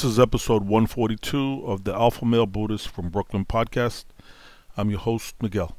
[0.00, 4.06] This is episode 142 of the Alpha Male Buddhist from Brooklyn podcast.
[4.74, 5.76] I'm your host, Miguel.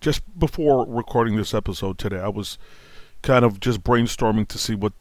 [0.00, 2.58] Just before recording this episode today, I was
[3.22, 4.92] kind of just brainstorming to see what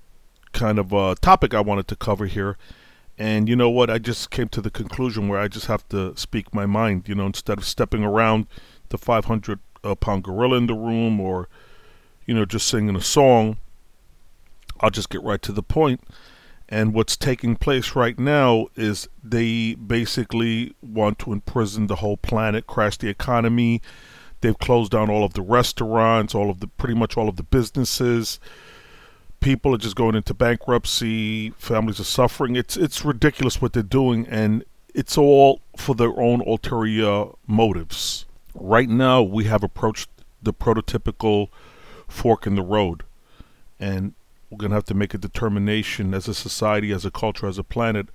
[0.52, 2.60] kind of uh, topic I wanted to cover here.
[3.18, 3.90] And you know what?
[3.90, 7.16] I just came to the conclusion where I just have to speak my mind, you
[7.16, 8.46] know, instead of stepping around
[8.90, 11.50] the 500 uh, pound gorilla in the room or,
[12.28, 13.58] you know, just singing a song.
[14.80, 16.04] I'll just get right to the point.
[16.72, 22.68] And what's taking place right now is they basically want to imprison the whole planet,
[22.68, 23.82] crash the economy.
[24.41, 27.44] They've closed down all of the restaurants, all of the pretty much all of the
[27.44, 28.40] businesses.
[29.40, 31.50] People are just going into bankruptcy.
[31.58, 32.55] Families are suffering.
[32.55, 34.63] It's it's ridiculous what they're doing, and
[34.94, 38.26] it's all for their own ulterior motives.
[38.54, 40.10] Right now, we have approached
[40.41, 41.49] the prototypical
[42.08, 43.04] fork in the road,
[43.80, 44.13] and
[44.49, 47.57] we're going to have to make a determination as a society, as a culture, as
[47.57, 48.07] a planet.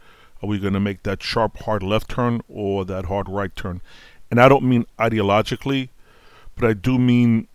[0.42, 3.80] Are we going to make that sharp, hard left turn or that hard right turn?
[4.30, 5.90] And I don't mean ideologically,
[6.56, 7.46] but I do mean,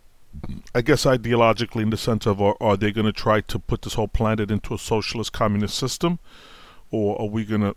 [0.74, 3.82] I guess, ideologically in the sense of are, are they going to try to put
[3.82, 6.18] this whole planet into a socialist communist system?
[6.90, 7.76] Or are we going to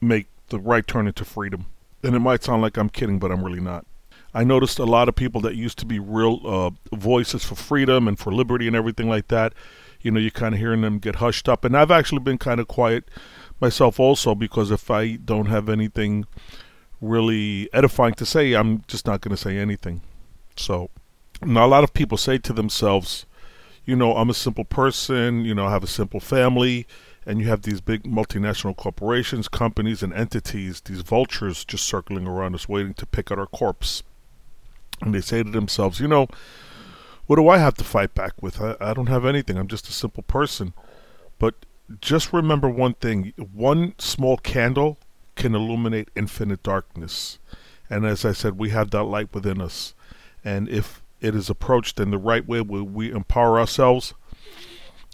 [0.00, 1.66] make the right turn into freedom?
[2.02, 3.86] And it might sound like I'm kidding, but I'm really not.
[4.34, 8.06] I noticed a lot of people that used to be real uh, voices for freedom
[8.06, 9.54] and for liberty and everything like that
[10.02, 11.64] you know, you're kind of hearing them get hushed up.
[11.64, 13.04] And I've actually been kind of quiet
[13.60, 16.26] myself also because if I don't have anything
[17.00, 20.02] really edifying to say, I'm just not going to say anything.
[20.56, 20.90] So,
[21.42, 23.26] now a lot of people say to themselves,
[23.84, 26.86] you know, I'm a simple person, you know, I have a simple family,
[27.26, 32.54] and you have these big multinational corporations, companies, and entities, these vultures just circling around
[32.54, 34.02] us waiting to pick at our corpse.
[35.00, 36.28] And they say to themselves, you know,
[37.32, 38.60] what do I have to fight back with?
[38.60, 39.56] I, I don't have anything.
[39.56, 40.74] I'm just a simple person.
[41.38, 41.64] But
[41.98, 44.98] just remember one thing one small candle
[45.34, 47.38] can illuminate infinite darkness.
[47.88, 49.94] And as I said, we have that light within us.
[50.44, 54.12] And if it is approached in the right way, where we empower ourselves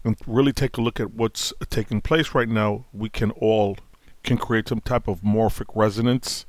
[0.04, 3.76] and really take a look at what's taking place right now, we can all
[4.24, 6.46] can create some type of morphic resonance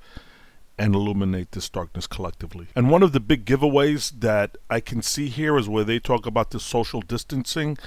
[0.80, 2.68] and illuminate this darkness collectively.
[2.74, 6.26] And one of the big giveaways that I can see here is where they talk
[6.26, 7.78] about the social distancing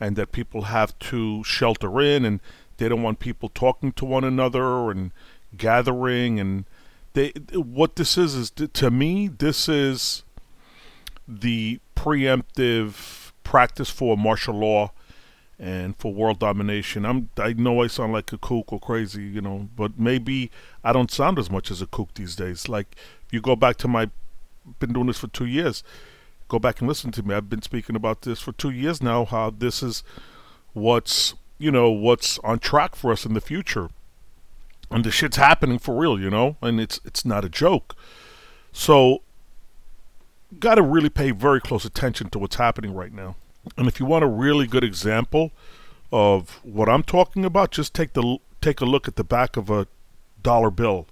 [0.00, 2.40] and that people have to shelter in and
[2.78, 5.12] they don't want people talking to one another and
[5.56, 6.64] gathering and
[7.12, 10.22] they what this is is to me this is
[11.26, 14.92] the preemptive practice for martial law
[15.58, 17.04] and for world domination.
[17.04, 20.50] I'm I know I sound like a kook or crazy, you know, but maybe
[20.84, 22.68] I don't sound as much as a kook these days.
[22.68, 22.94] Like
[23.26, 24.10] if you go back to my
[24.78, 25.82] been doing this for 2 years.
[26.48, 27.34] Go back and listen to me.
[27.34, 30.02] I've been speaking about this for 2 years now how this is
[30.72, 33.90] what's, you know, what's on track for us in the future.
[34.90, 37.94] And the shit's happening for real, you know, and it's it's not a joke.
[38.72, 39.22] So
[40.58, 43.36] got to really pay very close attention to what's happening right now.
[43.76, 45.52] And if you want a really good example
[46.12, 49.70] of what I'm talking about, just take the take a look at the back of
[49.70, 49.86] a
[50.42, 51.06] dollar bill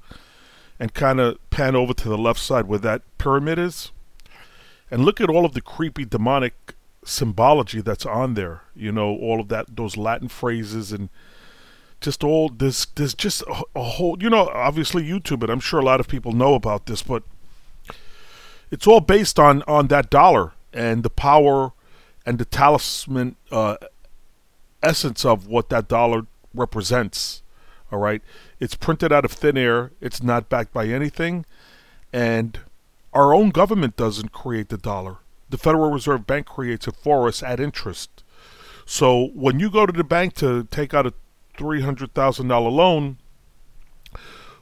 [0.78, 3.93] and kind of pan over to the left side where that pyramid is.
[4.91, 6.75] And look at all of the creepy demonic
[7.06, 11.09] symbology that's on there you know all of that those latin phrases and
[12.00, 15.78] just all this there's just a, a whole you know obviously youtube it i'm sure
[15.78, 17.23] a lot of people know about this but
[18.73, 21.73] it's all based on on that dollar and the power
[22.26, 23.76] and the talisman uh,
[24.82, 27.42] essence of what that dollar represents.
[27.92, 28.20] All right,
[28.59, 29.92] it's printed out of thin air.
[30.00, 31.47] It's not backed by anything,
[32.12, 32.59] and
[33.12, 35.19] our own government doesn't create the dollar.
[35.48, 38.25] The Federal Reserve Bank creates it for us at interest.
[38.84, 41.14] So when you go to the bank to take out a
[41.56, 43.19] three hundred thousand dollar loan,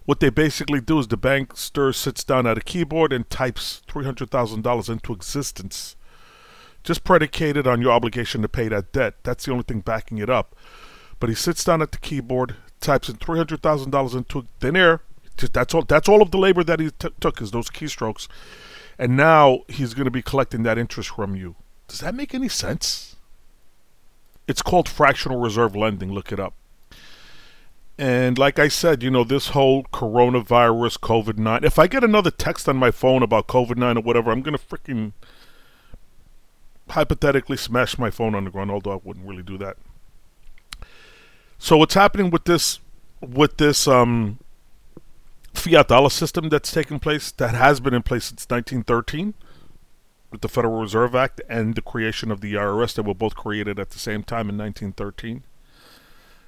[0.05, 4.05] what they basically do is the bankster sits down at a keyboard and types three
[4.05, 5.97] hundred thousand dollars into existence
[6.85, 9.15] just predicated on your obligation to pay that debt.
[9.25, 10.55] That's the only thing backing it up.
[11.19, 14.77] But he sits down at the keyboard, types in three hundred thousand dollars into thin
[14.77, 15.01] air.
[15.53, 15.83] That's all.
[15.83, 18.29] That's all of the labor that he t- took is those keystrokes,
[18.99, 21.57] and now he's going to be collecting that interest from you.
[21.89, 23.17] Does that make any sense?
[24.47, 26.13] It's called fractional reserve lending.
[26.13, 26.55] Look it up.
[27.97, 32.31] And like I said, you know, this whole coronavirus, COVID 9, if I get another
[32.31, 35.13] text on my phone about COVID 9 or whatever, I'm going to freaking
[36.91, 39.77] hypothetically smash my phone on the ground, although I wouldn't really do that.
[41.59, 42.81] So what's happening with this
[43.21, 44.39] with this um,
[45.55, 49.35] fiat dollar system that's taken place that has been in place since 1913
[50.31, 53.79] with the Federal Reserve Act and the creation of the IRS that were both created
[53.79, 55.45] at the same time in 1913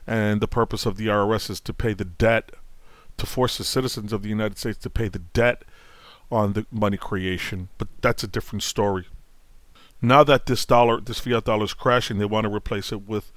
[0.06, 2.50] And the purpose of the IRS is to pay the debt,
[3.16, 5.62] to force the citizens of the United States to pay the debt
[6.30, 7.68] on the money creation.
[7.78, 9.06] But that's a different story.
[10.02, 13.32] Now that this dollar, this fiat dollar is crashing, they want to replace it with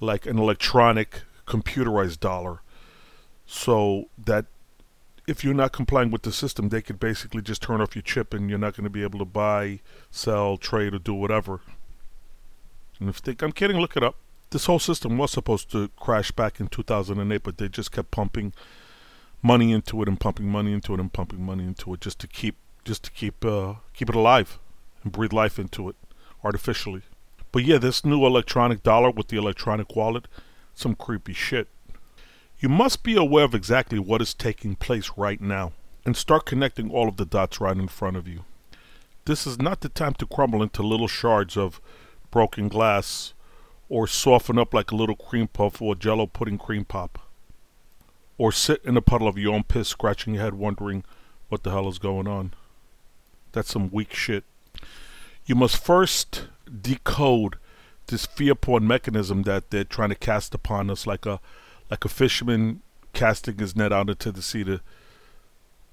[0.00, 2.60] like an electronic computerized dollar
[3.46, 4.46] so that
[5.26, 8.34] if you're not complying with the system, they could basically just turn off your chip
[8.34, 11.60] and you're not going to be able to buy, sell, trade, or do whatever.
[13.00, 14.16] And if they, I'm kidding, look it up.
[14.50, 18.52] This whole system was supposed to crash back in 2008, but they just kept pumping
[19.42, 22.26] money into it and pumping money into it and pumping money into it just to
[22.26, 24.58] keep just to keep uh, keep it alive
[25.04, 25.96] and breathe life into it
[26.42, 27.02] artificially.
[27.52, 30.26] But yeah, this new electronic dollar with the electronic wallet,
[30.74, 31.68] some creepy shit.
[32.58, 35.72] You must be aware of exactly what is taking place right now
[36.04, 38.44] and start connecting all of the dots right in front of you.
[39.26, 41.80] This is not the time to crumble into little shards of
[42.30, 43.32] broken glass
[43.88, 47.18] or soften up like a little cream puff or a jello pudding cream pop.
[48.36, 51.04] Or sit in a puddle of your own piss scratching your head wondering
[51.48, 52.52] what the hell is going on.
[53.52, 54.44] That's some weak shit.
[55.46, 56.48] You must first
[56.80, 57.56] decode
[58.06, 61.40] this fear porn mechanism that they're trying to cast upon us like a
[61.90, 62.80] like a fisherman
[63.12, 64.80] casting his net out into the sea to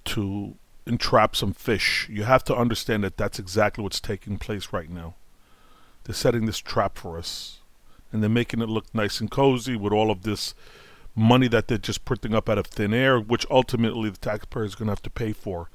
[0.05, 0.55] to
[0.85, 2.07] entrap some fish.
[2.09, 5.15] You have to understand that that's exactly what's taking place right now.
[6.03, 7.59] They're setting this trap for us,
[8.11, 10.55] and they're making it look nice and cozy with all of this
[11.15, 14.75] money that they're just printing up out of thin air, which ultimately the taxpayer is
[14.75, 15.69] going to have to pay for.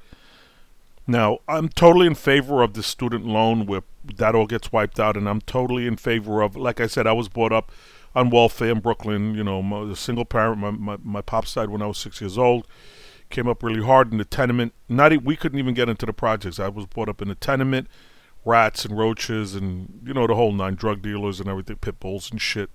[1.07, 3.83] Now, I'm totally in favor of the student loan where
[4.15, 7.13] that all gets wiped out, and I'm totally in favor of, like I said, I
[7.13, 7.71] was brought up
[8.13, 9.33] on welfare in Brooklyn.
[9.33, 10.59] You know, my, a single parent.
[10.59, 12.67] My, my my pops died when I was six years old.
[13.29, 14.73] Came up really hard in the tenement.
[14.89, 16.59] Not we couldn't even get into the projects.
[16.59, 17.87] I was brought up in the tenement,
[18.43, 22.29] rats and roaches and you know the whole nine, drug dealers and everything, pit bulls
[22.31, 22.69] and shit.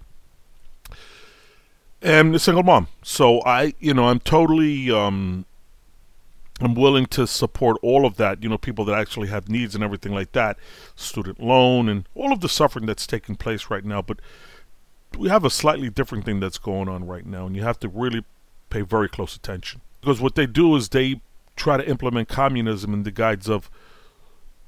[2.01, 2.89] And a single mom.
[3.03, 5.47] So I, you know, I'm totally um,
[6.63, 9.83] I'm willing to support all of that, you know, people that actually have needs and
[9.83, 10.57] everything like that,
[10.95, 14.03] student loan and all of the suffering that's taking place right now.
[14.03, 14.21] But
[15.19, 17.89] we have a slightly different thing that's going on right now, and you have to
[17.89, 18.25] really
[18.71, 19.81] pay very close attention.
[20.01, 21.21] Because what they do is they
[21.57, 23.71] try to implement communism in the guise of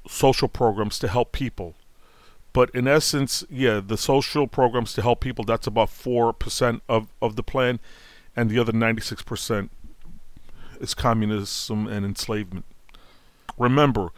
[0.07, 1.75] social programs to help people.
[2.53, 7.35] But in essence, yeah, the social programs to help people, that's about 4% of, of
[7.35, 7.79] the plan,
[8.35, 9.69] and the other 96%
[10.79, 12.65] is communism and enslavement.
[13.57, 14.09] Remember,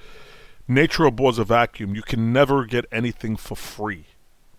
[0.67, 1.95] nature abhors a vacuum.
[1.95, 4.07] You can never get anything for free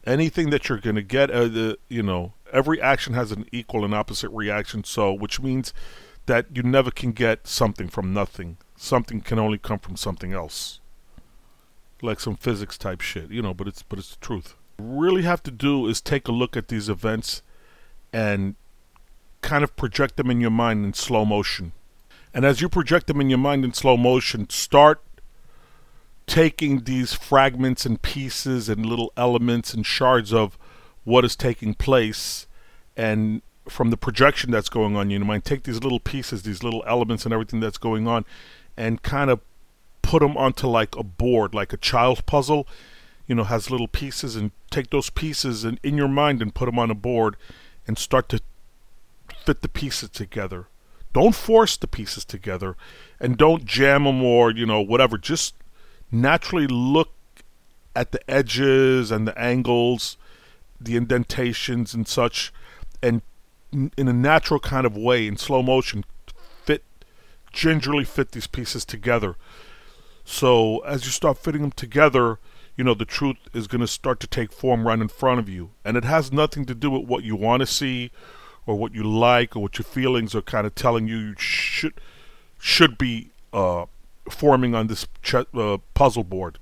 [0.09, 3.85] anything that you're going to get, uh, the, you know, every action has an equal
[3.85, 4.83] and opposite reaction.
[4.85, 5.73] So, which means
[6.27, 8.57] that you never can get something from nothing.
[8.77, 10.81] Something can only come from something else,
[12.01, 13.53] like some physics type shit, you know.
[13.53, 14.55] But it's but it's the truth.
[14.79, 17.43] Really have to do is take a look at these events
[18.13, 18.55] and
[19.43, 21.73] kind of project them in your mind in slow motion.
[22.35, 25.03] And as you project them in your mind in slow motion, start
[26.29, 30.59] taking these fragments and pieces and little elements and shards of
[31.05, 32.47] what is taking place
[32.97, 36.63] and from the projection that's going on in your mind take these little pieces these
[36.63, 38.27] little elements and everything that's going on
[38.77, 39.41] and kind of
[40.03, 42.67] put them onto like a board like a child's puzzle
[43.27, 46.67] you know has little pieces and take those pieces and in your mind and put
[46.67, 47.37] them on a board
[47.87, 48.41] and start to
[49.47, 50.67] fit the pieces together
[51.13, 52.77] don't force the pieces together
[53.21, 55.55] and don't jam them or you know whatever just
[56.11, 57.11] naturally look
[57.95, 60.17] at the edges and the angles,
[60.81, 62.53] the indentations and such,
[63.03, 63.23] and
[63.73, 66.05] in a natural kind of way, in slow motion,
[66.65, 66.85] fit,
[67.53, 69.37] gingerly fit these pieces together.
[70.25, 72.39] So as you start fitting them together,
[72.77, 75.49] you know, the truth is going to start to take form right in front of
[75.49, 75.71] you.
[75.85, 78.13] And it has nothing to do with what you want to see
[78.69, 81.95] or what you like or what your feelings are kind of telling you you should
[82.61, 83.87] should be uh,
[84.29, 86.59] forming on this ch- uh, puzzle board.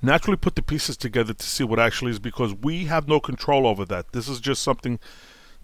[0.00, 3.66] Naturally, put the pieces together to see what actually is because we have no control
[3.66, 4.12] over that.
[4.12, 5.00] This is just something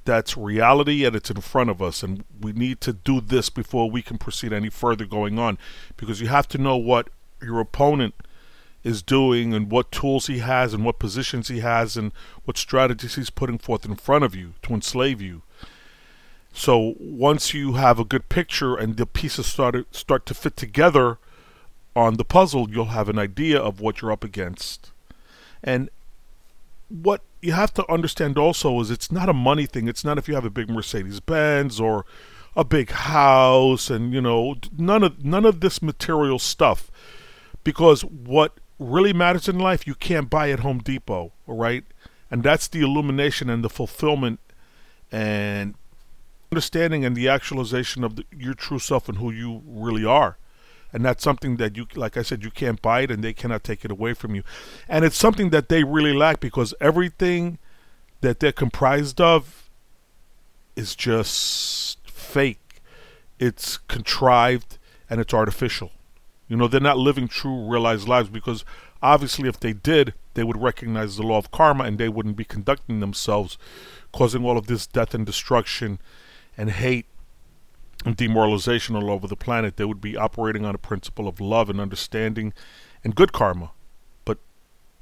[0.04, 3.88] that's reality and it's in front of us, and we need to do this before
[3.88, 5.58] we can proceed any further going on
[5.96, 7.08] because you have to know what
[7.40, 8.14] your opponent
[8.84, 12.12] is doing and what tools he has and what positions he has and
[12.44, 15.42] what strategies he's putting forth in front of you to enslave you.
[16.52, 21.18] So once you have a good picture and the pieces start start to fit together
[21.96, 24.92] on the puzzle, you'll have an idea of what you're up against.
[25.62, 25.88] And
[26.88, 29.88] what you have to understand also is it's not a money thing.
[29.88, 32.04] It's not if you have a big Mercedes Benz or
[32.56, 36.88] a big house and you know none of none of this material stuff
[37.64, 41.84] because what really matters in life you can't buy at Home Depot, right?
[42.30, 44.40] And that's the illumination and the fulfillment
[45.12, 45.74] and
[46.50, 50.38] understanding and the actualization of the, your true self and who you really are.
[50.92, 53.64] And that's something that you, like I said, you can't buy it and they cannot
[53.64, 54.44] take it away from you.
[54.88, 57.58] And it's something that they really lack because everything
[58.20, 59.68] that they're comprised of
[60.76, 62.80] is just fake.
[63.40, 64.78] It's contrived
[65.10, 65.90] and it's artificial.
[66.48, 68.64] You know, they're not living true, realized lives because
[69.02, 72.44] obviously, if they did, they would recognize the law of karma and they wouldn't be
[72.44, 73.56] conducting themselves,
[74.12, 75.98] causing all of this death and destruction
[76.56, 77.06] and hate
[78.04, 79.76] and demoralization all over the planet.
[79.76, 82.52] They would be operating on a principle of love and understanding
[83.02, 83.70] and good karma.
[84.24, 84.38] But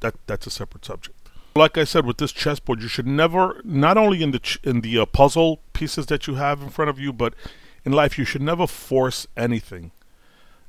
[0.01, 1.17] that that's a separate subject.
[1.55, 4.81] Like I said, with this chessboard, you should never, not only in the ch- in
[4.81, 7.35] the uh, puzzle pieces that you have in front of you, but
[7.85, 9.91] in life, you should never force anything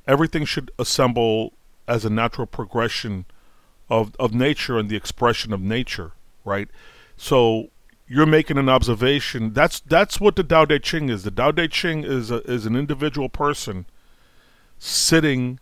[0.06, 1.52] everything should assemble
[1.86, 3.24] as a natural progression
[3.90, 6.12] of of nature and the expression of nature,
[6.44, 6.68] right?
[7.16, 7.70] So
[8.06, 9.52] you're making an observation.
[9.52, 11.22] That's that's what the Tao Te Ching is.
[11.22, 13.86] The Tao Te Ching is a, is an individual person
[14.78, 15.58] sitting,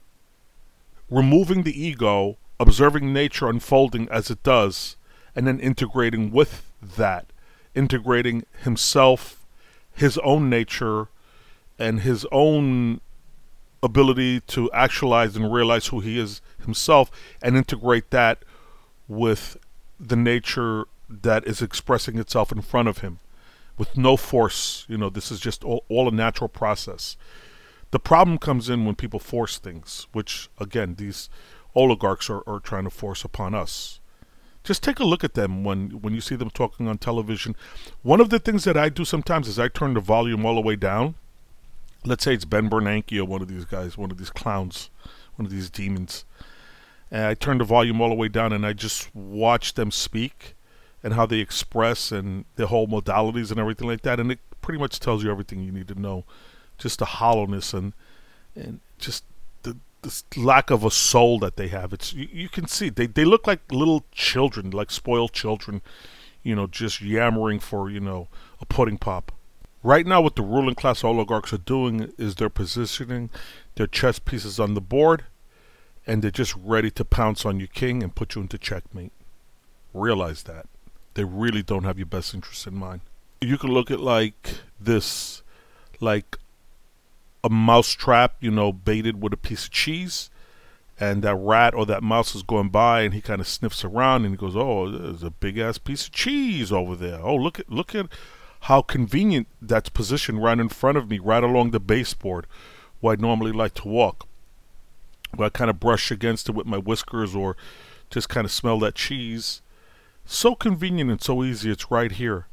[1.11, 4.97] removing the ego, observing nature unfolding as it does,
[5.37, 7.27] and then integrating with that,
[7.75, 9.45] integrating himself,
[9.95, 11.09] his own nature,
[11.79, 13.01] and his own
[13.83, 17.11] ability to actualize and realize who he is himself
[17.43, 18.45] and integrate that
[19.09, 19.57] with
[19.99, 23.19] the nature that is expressing itself in front of him
[23.77, 24.87] with no force.
[24.89, 27.17] You know, this is just all, all a natural process.
[27.91, 31.29] The problem comes in when people force things, which, again, these
[31.75, 34.01] oligarchs are, are trying to force upon us.
[34.65, 37.57] Just take a look at them when, when you see them talking on television.
[38.03, 40.61] One of the things that I do sometimes is I turn the volume all the
[40.61, 41.17] way down
[42.05, 44.91] let's say it's Ben Bernanke or one of these guys, one of these clowns,
[45.37, 46.25] one of these demons.
[47.11, 50.55] And I turn the volume all the way down and I just watch them speak
[51.03, 54.19] and how they express and the whole modalities and everything like that.
[54.19, 56.25] And it pretty much tells you everything you need to know.
[56.79, 57.93] Just the hollowness and
[58.55, 59.25] and just
[59.63, 61.93] the this lack of a soul that they have.
[61.93, 65.83] It's you, you can see they they look like little children, like spoiled children,
[66.43, 68.29] you know, just yammering for you know
[68.61, 69.33] a pudding pop.
[69.83, 73.31] Right now, what the ruling class oligarchs are doing is they're positioning
[73.75, 75.25] their chess pieces on the board
[76.07, 79.13] and they're just ready to pounce on your king and put you into checkmate.
[79.93, 80.67] Realize that.
[81.15, 83.01] They really don't have your best interest in mind.
[83.41, 85.43] You can look at like this,
[86.01, 86.39] like
[87.45, 90.31] a mouse trap, you know, baited with a piece of cheese,
[90.99, 94.25] and that rat or that mouse is going by, and he kind of sniffs around,
[94.25, 97.21] and he goes, "Oh, there's a big ass piece of cheese over there.
[97.21, 98.07] Oh, look at look at
[98.63, 102.47] how convenient that's positioned right in front of me, right along the baseboard
[103.01, 104.29] where I normally like to walk.
[105.35, 107.57] Where I kind of brush against it with my whiskers or
[108.09, 109.63] just kind of smell that cheese.
[110.25, 111.71] So convenient and so easy.
[111.71, 112.47] It's right here.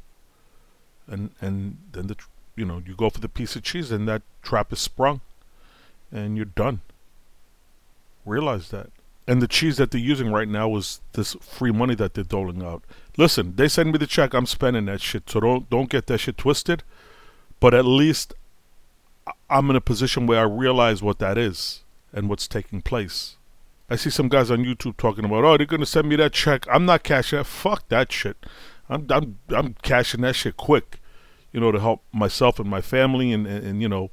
[1.08, 2.16] And and then the
[2.56, 5.22] you know you go for the piece of cheese and that trap is sprung,
[6.12, 6.82] and you're done.
[8.25, 8.89] Realize that.
[9.28, 12.63] And the cheese that they're using right now is this free money that they're doling
[12.63, 12.84] out.
[13.20, 15.30] Listen, they send me the check, I'm spending that shit.
[15.30, 16.84] So don't don't get that shit twisted.
[17.60, 18.34] But at least
[19.50, 21.84] I'm in a position where I realize what that is
[22.14, 23.36] and what's taking place.
[23.90, 26.66] I see some guys on YouTube talking about, oh, they're gonna send me that check.
[26.72, 27.44] I'm not cashing that.
[27.44, 28.38] Fuck that shit.
[28.88, 31.02] I'm I'm I'm cashing that shit quick,
[31.52, 34.12] you know, to help myself and my family and and, and you know,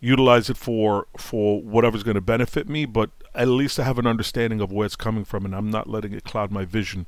[0.00, 2.86] utilize it for for whatever's going to benefit me.
[2.86, 5.88] But at least I have an understanding of where it's coming from, and I'm not
[5.88, 7.06] letting it cloud my vision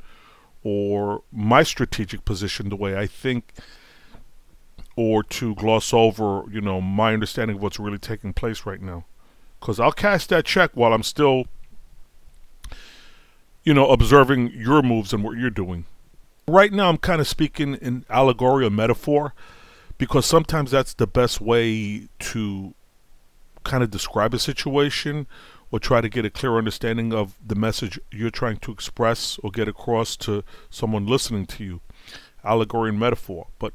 [0.63, 3.53] or my strategic position the way I think,
[4.97, 9.05] or to gloss over, you know, my understanding of what's really taking place right now.
[9.61, 11.47] Because I'll cash that check while I'm still,
[13.65, 15.85] you know, observing your moves and what you're doing.
[16.47, 19.35] Right now, I'm kind of speaking in allegory or metaphor
[19.99, 22.75] because sometimes that's the best way to
[23.65, 25.27] kind of describe a situation
[25.71, 29.51] or try to get a clear understanding of the message you're trying to express or
[29.51, 31.81] get across to someone listening to you.
[32.45, 33.49] Allegory and metaphor.
[33.59, 33.75] But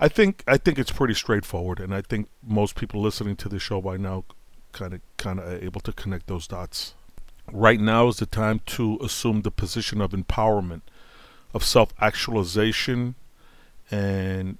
[0.00, 3.58] I think I think it's pretty straightforward and I think most people listening to the
[3.58, 4.24] show by now
[4.72, 6.94] kind of kind of able to connect those dots.
[7.52, 10.80] Right now is the time to assume the position of empowerment,
[11.52, 13.14] of self-actualization
[13.90, 14.58] and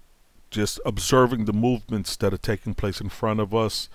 [0.51, 3.89] just observing the movements that are taking place in front of us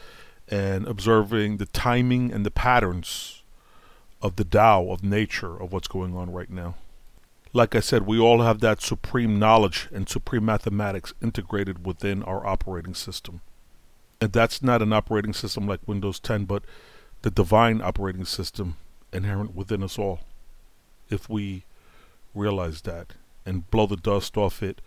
[0.49, 3.43] and observing the timing and the patterns
[4.21, 6.75] of the Tao, of nature, of what's going on right now.
[7.53, 12.45] Like I said, we all have that supreme knowledge and supreme mathematics integrated within our
[12.45, 13.41] operating system.
[14.21, 16.63] And that's not an operating system like Windows 10, but
[17.21, 18.75] the divine operating system
[19.13, 20.19] inherent within us all.
[21.09, 21.63] If we
[22.35, 23.13] realize that
[23.45, 24.81] and blow the dust off it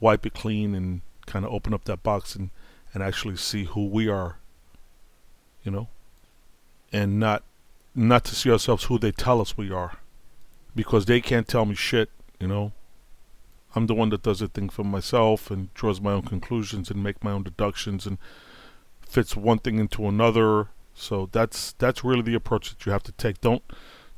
[0.00, 2.50] wipe it clean and kind of open up that box and,
[2.92, 4.38] and actually see who we are,
[5.64, 5.88] you know,
[6.92, 7.42] and not
[7.94, 9.98] not to see ourselves who they tell us we are,
[10.74, 12.72] because they can't tell me shit, you know.
[13.74, 17.02] I'm the one that does the thing for myself and draws my own conclusions and
[17.02, 18.18] make my own deductions and
[19.00, 20.68] fits one thing into another.
[20.94, 23.40] So that's that's really the approach that you have to take.
[23.40, 23.62] Don't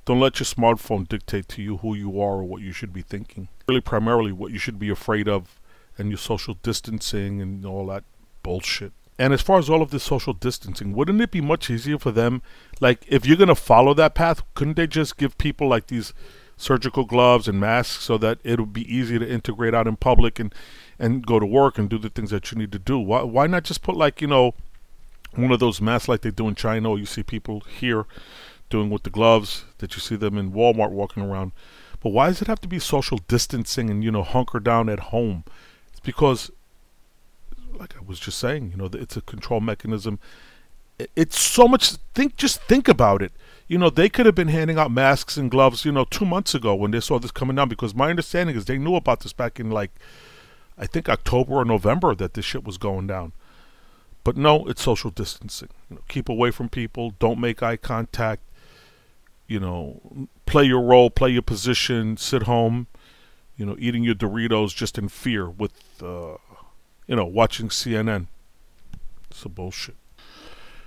[0.05, 3.03] don't let your smartphone dictate to you who you are or what you should be
[3.03, 3.49] thinking.
[3.69, 5.61] Really, primarily, what you should be afraid of
[5.99, 8.05] and your social distancing and all that
[8.43, 8.93] bullshit.
[9.23, 12.11] And as far as all of this social distancing, wouldn't it be much easier for
[12.11, 12.43] them?
[12.81, 16.13] Like, if you're going to follow that path, couldn't they just give people like these
[16.57, 20.41] surgical gloves and masks so that it would be easy to integrate out in public
[20.41, 20.53] and,
[20.99, 22.99] and go to work and do the things that you need to do?
[22.99, 24.55] Why, why not just put, like, you know,
[25.37, 28.07] one of those masks like they do in China or you see people here
[28.71, 31.53] doing with the gloves that you see them in Walmart walking around.
[32.03, 34.99] But why does it have to be social distancing and, you know, hunker down at
[34.99, 35.45] home?
[35.93, 36.51] It's because,
[37.79, 40.19] like I was just saying, you know, it's a control mechanism.
[41.17, 43.33] It's so much, think, just think about it.
[43.67, 46.55] You know, they could have been handing out masks and gloves, you know, two months
[46.55, 49.33] ago when they saw this coming down because my understanding is they knew about this
[49.33, 49.91] back in like,
[50.77, 53.33] I think October or November that this shit was going down.
[54.25, 55.71] But no, it's social distancing.
[55.91, 57.15] You know, keep away from people.
[57.19, 58.43] Don't make eye contact
[59.53, 62.87] you know, play your role, play your position, sit home,
[63.57, 66.37] you know, eating your Doritos just in fear with, uh,
[67.13, 68.27] you know, watching CNN.
[69.31, 69.97] It's a bullshit.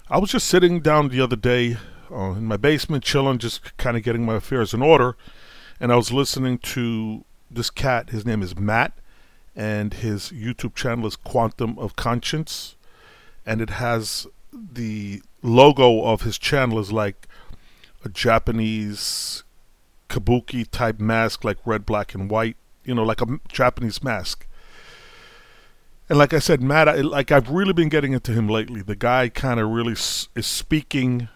[0.10, 1.78] I was just sitting down the other day
[2.12, 5.16] uh, in my basement, chilling, just kind of getting my affairs in order,
[5.80, 8.10] and I was listening to this cat.
[8.10, 8.94] His name is Matt,
[9.56, 12.76] and his YouTube channel is Quantum of Conscience,
[13.46, 17.28] and it has the logo of his channel is like
[18.04, 19.44] a Japanese
[20.10, 22.58] kabuki type mask, like red, black, and white.
[22.84, 24.48] You know, like a Japanese mask.
[26.10, 28.82] And like I said, Matt, I, like I've really been getting into him lately.
[28.82, 31.30] The guy kind of really s- is speaking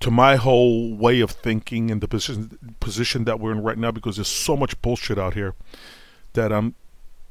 [0.00, 3.90] to my whole way of thinking and the position position that we're in right now
[3.90, 5.54] because there's so much bullshit out here
[6.34, 6.74] that I'm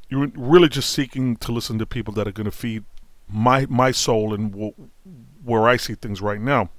[0.09, 2.83] you're really just seeking to listen to people that are going to feed
[3.27, 4.73] my my soul and w-
[5.43, 6.69] where I see things right now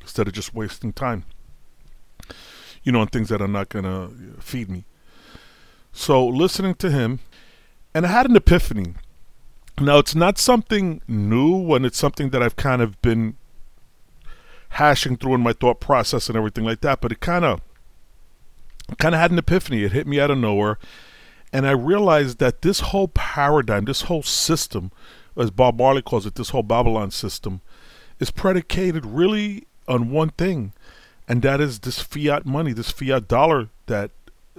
[0.00, 1.24] instead of just wasting time.
[2.84, 4.84] You know, on things that are not going to feed me.
[5.92, 7.20] So, listening to him,
[7.94, 8.94] and I had an epiphany.
[9.80, 13.36] Now, it's not something new when it's something that I've kind of been
[14.70, 17.60] hashing through in my thought process and everything like that, but it kind of
[18.98, 19.84] kind of had an epiphany.
[19.84, 20.78] It hit me out of nowhere.
[21.52, 24.90] And I realized that this whole paradigm, this whole system,
[25.36, 27.60] as Bob Marley calls it, this whole Babylon system,
[28.18, 30.72] is predicated really on one thing,
[31.28, 34.10] and that is this fiat money, this fiat dollar that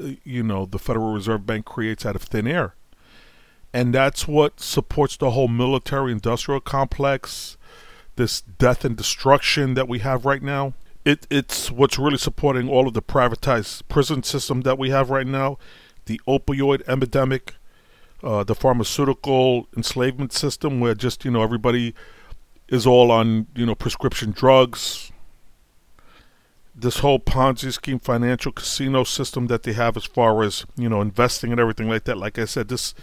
[0.01, 2.75] uh, you know the Federal Reserve Bank creates out of thin air,
[3.73, 7.57] and that's what supports the whole military-industrial complex,
[8.15, 10.73] this death and destruction that we have right now.
[11.03, 15.27] It it's what's really supporting all of the privatized prison system that we have right
[15.27, 15.57] now,
[16.05, 17.55] the opioid epidemic,
[18.23, 21.93] uh, the pharmaceutical enslavement system, where just you know everybody
[22.69, 25.11] is all on you know prescription drugs,
[26.75, 31.01] this whole Ponzi scheme financial casino system that they have as far as you know
[31.01, 32.17] investing and everything like that.
[32.17, 32.93] Like I said, this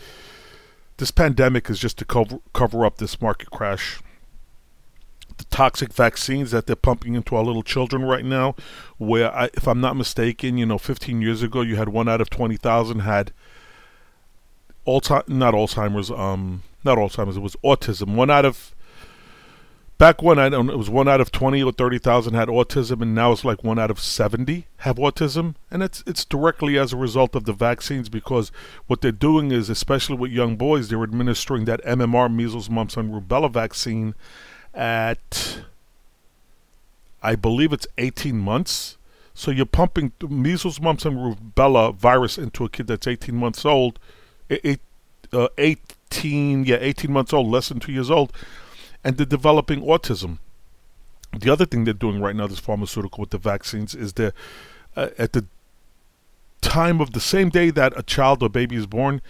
[1.00, 4.00] this pandemic is just to cover cover up this market crash.
[5.38, 8.54] The toxic vaccines that they're pumping into our little children right now,
[8.98, 12.20] where I, if I'm not mistaken, you know, 15 years ago you had one out
[12.20, 13.32] of 20,000 had
[14.86, 18.14] Alzheimer's, not Alzheimer's, um, not Alzheimer's, it was autism.
[18.14, 18.74] One out of
[20.00, 23.02] back when I don't, it was one out of twenty or thirty thousand had autism,
[23.02, 26.94] and now it's like one out of seventy have autism, and it's it's directly as
[26.94, 28.50] a result of the vaccines because
[28.86, 33.12] what they're doing is, especially with young boys, they're administering that MMR, measles, mumps, and
[33.12, 34.14] rubella vaccine
[34.74, 35.60] at,
[37.22, 38.96] I believe it's eighteen months.
[39.34, 43.98] So you're pumping measles, mumps, and rubella virus into a kid that's eighteen months old,
[44.48, 44.80] eight,
[45.34, 48.32] uh, eighteen, yeah, eighteen months old, less than two years old
[49.04, 50.38] and they're developing autism.
[51.38, 54.32] The other thing they're doing right now, this pharmaceutical with the vaccines, is they're
[54.96, 55.46] uh, at the
[56.60, 59.22] time of the same day that a child or baby is born,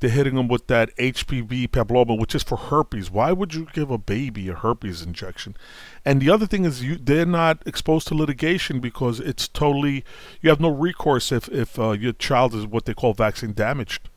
[0.00, 3.08] they're hitting them with that HPV papilloma, which is for herpes.
[3.08, 5.56] Why would you give a baby a herpes injection?
[6.04, 10.04] And the other thing is, you they're not exposed to litigation because it's totally
[10.40, 14.08] you have no recourse if if uh, your child is what they call vaccine damaged.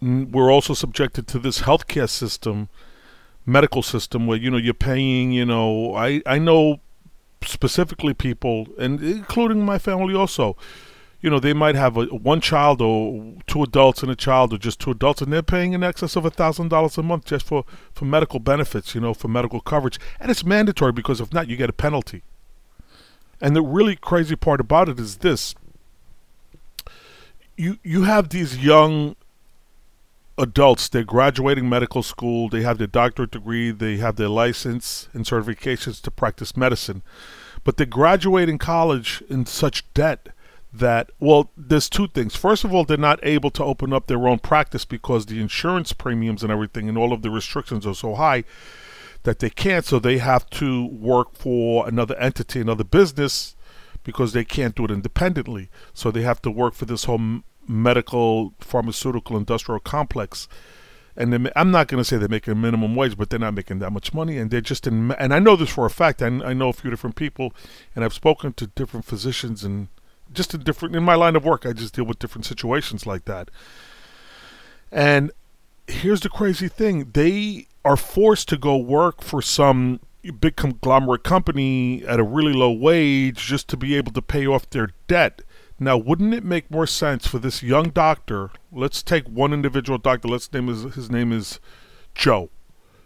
[0.00, 2.68] We're also subjected to this healthcare system
[3.46, 6.80] medical system where you know you're paying you know I I know
[7.42, 10.56] specifically people and including my family also.
[11.22, 14.58] You know, they might have a one child or two adults and a child, or
[14.58, 17.46] just two adults, and they're paying in excess of a thousand dollars a month just
[17.46, 21.48] for for medical benefits, you know, for medical coverage, and it's mandatory because if not,
[21.48, 22.22] you get a penalty.
[23.40, 25.54] And the really crazy part about it is this:
[27.56, 29.16] you you have these young
[30.38, 35.24] adults they're graduating medical school they have their doctorate degree they have their license and
[35.24, 37.02] certifications to practice medicine.
[37.64, 40.28] But they're graduating college in such debt
[40.72, 42.36] that well there's two things.
[42.36, 45.92] First of all they're not able to open up their own practice because the insurance
[45.92, 48.44] premiums and everything and all of the restrictions are so high
[49.22, 49.84] that they can't.
[49.84, 53.56] So they have to work for another entity another business
[54.04, 55.68] because they can't do it independently.
[55.92, 60.48] So they have to work for this whole medical pharmaceutical industrial complex
[61.16, 63.90] and I'm not going to say they're making minimum wage, but they're not making that
[63.90, 65.12] much money, and they're just in.
[65.12, 66.20] And I know this for a fact.
[66.20, 67.54] I, I know a few different people,
[67.94, 69.88] and I've spoken to different physicians and
[70.32, 71.64] just in different in my line of work.
[71.64, 73.50] I just deal with different situations like that.
[74.92, 75.30] And
[75.86, 80.00] here's the crazy thing: they are forced to go work for some
[80.40, 84.68] big conglomerate company at a really low wage just to be able to pay off
[84.70, 85.40] their debt
[85.78, 88.50] now, wouldn't it make more sense for this young doctor?
[88.72, 90.26] Let's take one individual doctor.
[90.26, 91.60] Let's name his, his name is
[92.14, 92.48] Joe,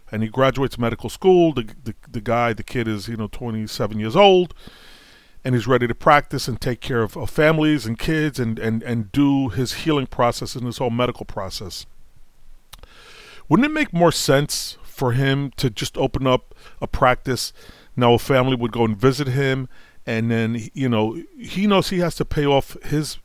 [0.09, 1.53] and he graduates medical school.
[1.53, 4.53] The, the the guy, the kid is you know 27 years old,
[5.43, 8.83] and he's ready to practice and take care of, of families and kids and, and
[8.83, 11.85] and do his healing process and his whole medical process.
[13.49, 17.51] Wouldn't it make more sense for him to just open up a practice?
[17.97, 19.67] Now a family would go and visit him
[20.05, 23.17] and then you know he knows he has to pay off his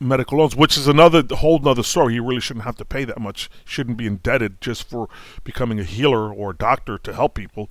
[0.00, 2.14] medical loans, which is another whole another story.
[2.14, 3.50] He really shouldn't have to pay that much.
[3.64, 5.08] Shouldn't be indebted just for
[5.42, 7.70] becoming a healer or a doctor to help people.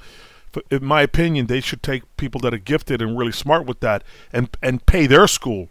[0.69, 4.03] In my opinion, they should take people that are gifted and really smart with that
[4.31, 5.69] and and pay their school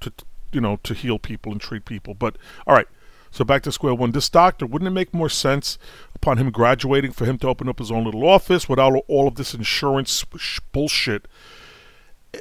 [0.00, 0.12] to
[0.52, 2.14] you know to heal people and treat people.
[2.14, 2.88] But all right.
[3.32, 4.10] So back to square one.
[4.10, 5.78] This doctor, wouldn't it make more sense
[6.16, 9.36] upon him graduating for him to open up his own little office without all of
[9.36, 10.24] this insurance
[10.72, 11.28] bullshit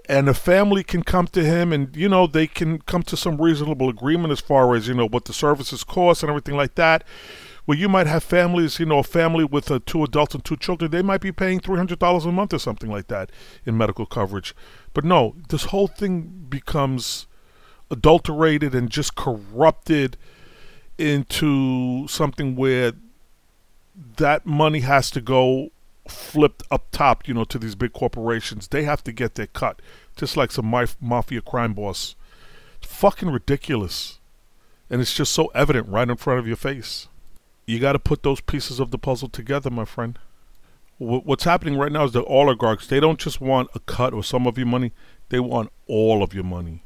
[0.07, 3.41] and a family can come to him and you know they can come to some
[3.41, 7.03] reasonable agreement as far as you know what the services cost and everything like that.
[7.65, 10.57] Well you might have families you know a family with uh, two adults and two
[10.57, 13.31] children they might be paying $300 a month or something like that
[13.65, 14.55] in medical coverage.
[14.93, 17.25] But no this whole thing becomes
[17.89, 20.17] adulterated and just corrupted
[20.99, 22.93] into something where
[24.17, 25.71] that money has to go
[26.09, 28.67] flipped up top, you know, to these big corporations.
[28.67, 29.81] They have to get their cut,
[30.15, 32.15] just like some mafia crime boss.
[32.81, 34.19] It's fucking ridiculous.
[34.89, 37.07] And it's just so evident right in front of your face.
[37.65, 40.17] You got to put those pieces of the puzzle together, my friend.
[40.97, 44.45] What's happening right now is the oligarchs, they don't just want a cut or some
[44.47, 44.91] of your money,
[45.29, 46.83] they want all of your money.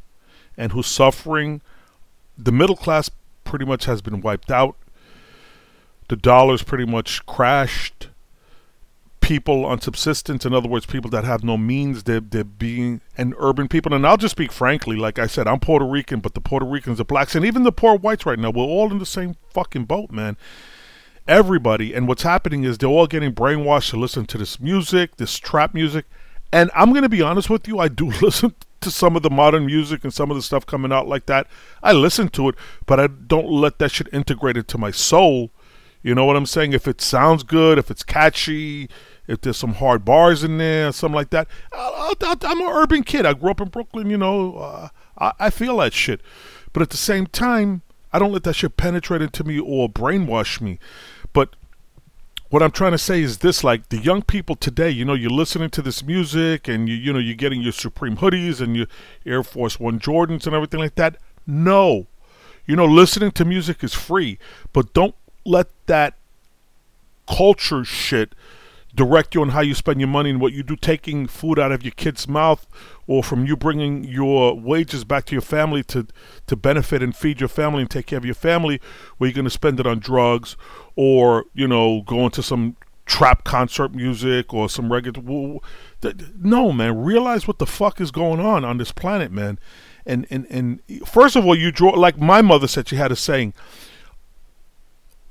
[0.56, 1.62] And who's suffering?
[2.38, 3.10] The middle class
[3.44, 4.76] pretty much has been wiped out.
[6.10, 8.10] The dollar's pretty much crashed
[9.24, 13.34] people on subsistence, in other words, people that have no means, they're, they're being, and
[13.40, 13.94] urban people.
[13.94, 16.98] And I'll just speak frankly, like I said, I'm Puerto Rican, but the Puerto Ricans,
[16.98, 19.86] the blacks, and even the poor whites right now, we're all in the same fucking
[19.86, 20.38] boat, man.
[21.26, 21.94] Everybody.
[21.94, 25.74] And what's happening is they're all getting brainwashed to listen to this music, this trap
[25.74, 26.06] music.
[26.52, 29.30] And I'm going to be honest with you, I do listen to some of the
[29.30, 31.48] modern music and some of the stuff coming out like that.
[31.82, 32.56] I listen to it,
[32.86, 35.52] but I don't let that shit integrate into my soul.
[36.02, 36.74] You know what I'm saying?
[36.74, 38.90] If it sounds good, if it's catchy,
[39.28, 41.48] if there's some hard bars in there, something like that.
[41.72, 43.26] I, am an urban kid.
[43.26, 44.56] I grew up in Brooklyn, you know.
[44.56, 46.22] Uh, I, I feel that shit.
[46.74, 47.82] But at the same time,
[48.12, 50.80] I don't let that shit penetrate into me or brainwash me.
[51.32, 51.56] But
[52.50, 55.32] what I'm trying to say is this like the young people today, you know, you're
[55.32, 58.86] listening to this music and you you know, you're getting your Supreme hoodies and your
[59.26, 61.18] Air Force One Jordans and everything like that.
[61.48, 62.08] No.
[62.66, 64.38] You know, listening to music is free,
[64.72, 66.14] but don't let that
[67.28, 68.34] culture shit
[68.95, 71.71] direct you on how you spend your money and what you do, taking food out
[71.71, 72.67] of your kid's mouth,
[73.08, 76.08] or from you bringing your wages back to your family to
[76.47, 78.79] to benefit and feed your family and take care of your family,
[79.17, 80.56] where you're going to spend it on drugs,
[80.95, 82.75] or you know, going to some
[83.06, 85.60] trap concert music or some regular.
[86.39, 89.60] No, man, realize what the fuck is going on on this planet, man.
[90.06, 92.88] And and and first of all, you draw like my mother said.
[92.88, 93.53] She had a saying.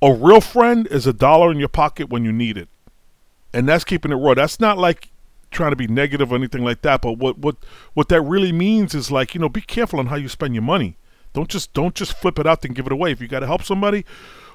[0.05, 2.69] A real friend is a dollar in your pocket when you need it
[3.53, 4.35] and that's keeping it raw.
[4.35, 5.11] That's not like
[5.51, 7.03] trying to be negative or anything like that.
[7.03, 7.57] But what what
[7.95, 10.63] what that really means is like you know be careful on how you spend your
[10.63, 10.97] money.
[11.33, 13.13] Don't just don't just flip it out and give it away.
[13.13, 14.05] If you got to help somebody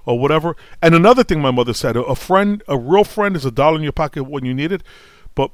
[0.05, 0.55] or whatever.
[0.81, 3.83] And another thing my mother said: a friend, a real friend, is a dollar in
[3.83, 4.81] your pocket when you need it.
[5.35, 5.51] But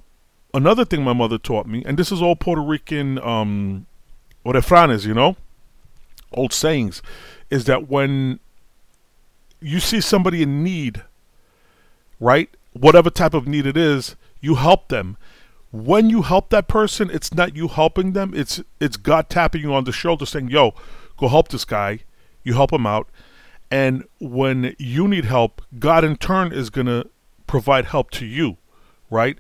[0.53, 3.85] another thing my mother taught me, and this is all Puerto Rican um,
[4.45, 5.35] refranes, you know.
[6.31, 7.01] old sayings
[7.49, 8.39] is that when
[9.59, 11.03] you see somebody in need,
[12.19, 12.49] right?
[12.73, 15.17] Whatever type of need it is, you help them.
[15.71, 19.73] When you help that person, it's not you helping them, it's it's God tapping you
[19.73, 20.73] on the shoulder saying, "Yo,
[21.17, 22.01] go help this guy."
[22.43, 23.07] You help him out.
[23.71, 27.09] And when you need help, God in turn is going to
[27.47, 28.57] provide help to you,
[29.09, 29.37] right?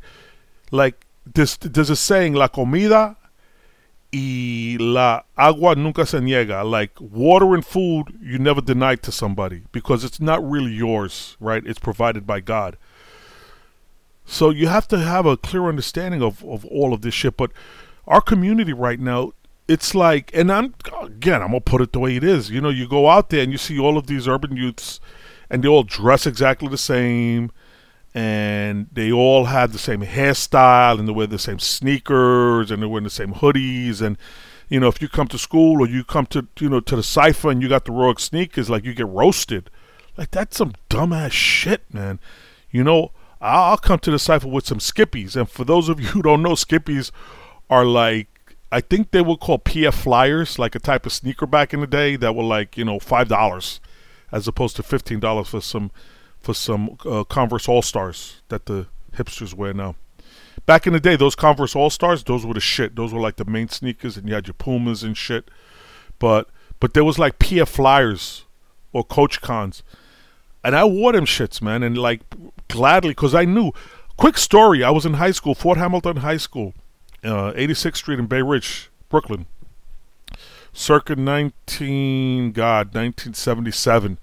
[0.71, 3.17] Like this there's a saying, la comida
[4.11, 6.63] y la agua nunca se niega.
[6.69, 11.63] Like water and food, you never deny to somebody because it's not really yours, right?
[11.65, 12.77] It's provided by God.
[14.25, 17.37] So you have to have a clear understanding of, of all of this shit.
[17.37, 17.51] But
[18.07, 19.33] our community right now,
[19.67, 22.49] it's like, and I'm, again, I'm going to put it the way it is.
[22.49, 24.99] You know, you go out there and you see all of these urban youths
[25.49, 27.51] and they all dress exactly the same
[28.15, 32.89] and they all have the same hairstyle and they wear the same sneakers and they're
[32.89, 34.17] wearing the same hoodies and
[34.69, 37.03] you know if you come to school or you come to you know to the
[37.03, 39.69] cipher and you got the rogue sneakers like you get roasted
[40.17, 42.19] like that's some dumbass shit man
[42.69, 43.11] you know
[43.43, 46.41] i'll come to the cipher with some skippies and for those of you who don't
[46.41, 47.11] know skippies
[47.69, 48.27] are like
[48.71, 51.87] i think they were called pf flyers like a type of sneaker back in the
[51.87, 53.79] day that were like you know five dollars
[54.31, 55.91] as opposed to fifteen dollars for some
[56.43, 59.95] for some uh, Converse All Stars that the hipsters wear now.
[60.65, 62.95] Back in the day, those Converse All Stars, those were the shit.
[62.95, 65.49] Those were like the main sneakers, and you had your Pumas and shit.
[66.19, 68.45] But but there was like PF Flyers
[68.91, 69.83] or Coach Cons,
[70.63, 72.21] and I wore them shits, man, and like
[72.67, 73.71] gladly because I knew.
[74.17, 76.73] Quick story: I was in high school, Fort Hamilton High School,
[77.23, 79.47] uh, 86th Street in Bay Ridge, Brooklyn,
[80.71, 84.19] circa 19 God 1977.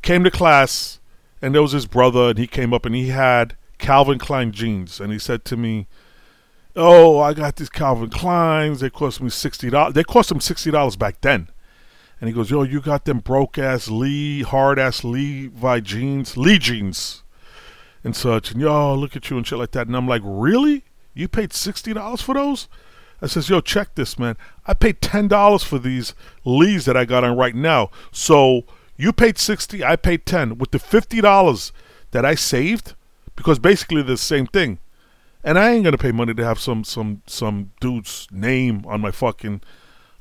[0.00, 0.98] Came to class
[1.42, 5.00] and there was his brother, and he came up and he had Calvin Klein jeans,
[5.00, 5.88] and he said to me,
[6.76, 8.78] "Oh, I got these Calvin Kleins.
[8.78, 9.94] They cost me sixty dollars.
[9.94, 11.48] They cost him sixty dollars back then."
[12.22, 16.56] And he goes, "Yo, you got them broke ass Lee, hard ass Levi jeans, Lee
[16.56, 17.24] jeans,
[18.04, 19.88] and such." And yo, look at you and shit like that.
[19.88, 20.84] And I'm like, "Really?
[21.14, 22.68] You paid sixty dollars for those?"
[23.20, 24.36] I says, "Yo, check this, man.
[24.68, 27.90] I paid ten dollars for these Lees that I got on right now.
[28.12, 28.62] So."
[28.94, 30.58] You paid 60, I paid 10.
[30.58, 31.72] With the $50
[32.12, 32.94] that I saved,
[33.34, 34.78] because basically the same thing.
[35.42, 39.10] And I ain't gonna pay money to have some some some dude's name on my
[39.10, 39.62] fucking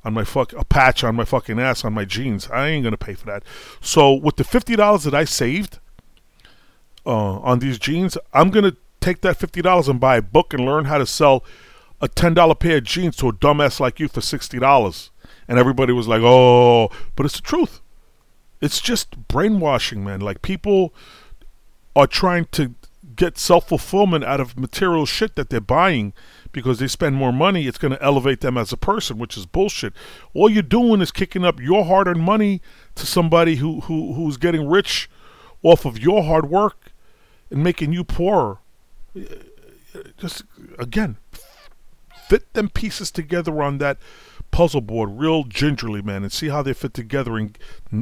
[0.04, 2.50] on my fuck a patch on my fucking ass on my jeans.
[2.50, 3.44] I ain't gonna pay for that.
[3.80, 5.80] So with the fifty dollars that I saved
[7.06, 10.66] uh, on these jeans, I'm gonna take that fifty dollars and buy a book and
[10.66, 11.44] learn how to sell
[12.02, 15.12] a ten dollar pair of jeans to a dumbass like you for sixty dollars.
[15.48, 17.82] And everybody was like, "Oh," but it's the truth
[18.62, 20.22] it's just brainwashing, man.
[20.22, 20.94] Like people
[21.96, 22.76] are trying to
[23.16, 26.14] get self fulfillment out of material shit that they're buying
[26.52, 27.68] because they spend more money.
[27.68, 29.94] It's going to elevate them as a person, which is bullshit.
[30.34, 32.62] All you're doing is kicking up your hard earned money
[32.96, 35.10] to somebody who, who who's getting rich
[35.64, 36.92] off of your hard work
[37.50, 38.60] and making you poorer.
[40.18, 40.44] Just
[40.80, 41.18] again,
[42.28, 43.98] fit them pieces together on that
[44.52, 47.38] puzzle board real gingerly, man, and see how they fit together.
[47.38, 47.58] And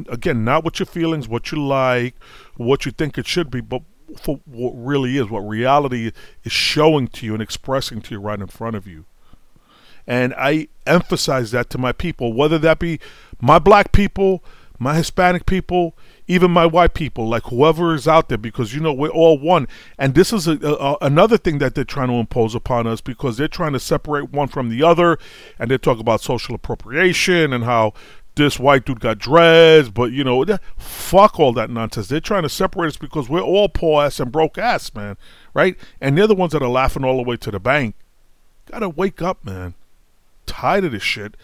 [0.08, 2.14] again, not what your feelings, what you like,
[2.56, 3.82] what you think it should be, but
[4.18, 6.12] for what really is, what reality
[6.44, 9.04] is showing to you and expressing to you right in front of you.
[10.06, 12.98] And I emphasize that to my people, whether that be
[13.40, 14.42] my black people,
[14.78, 15.94] my Hispanic people,
[16.26, 19.68] even my white people, like whoever is out there, because you know we're all one.
[19.98, 23.36] And this is a, a, another thing that they're trying to impose upon us because
[23.36, 25.18] they're trying to separate one from the other,
[25.58, 27.92] and they talk about social appropriation and how
[28.36, 30.44] this white dude got dreads, but you know,
[30.76, 32.08] fuck all that nonsense.
[32.08, 35.16] They're trying to separate us because we're all poor ass and broke ass, man,
[35.54, 35.76] right?
[36.00, 37.94] And they're the ones that are laughing all the way to the bank.
[38.70, 39.74] Gotta wake up, man.
[40.46, 41.36] Tired of this shit.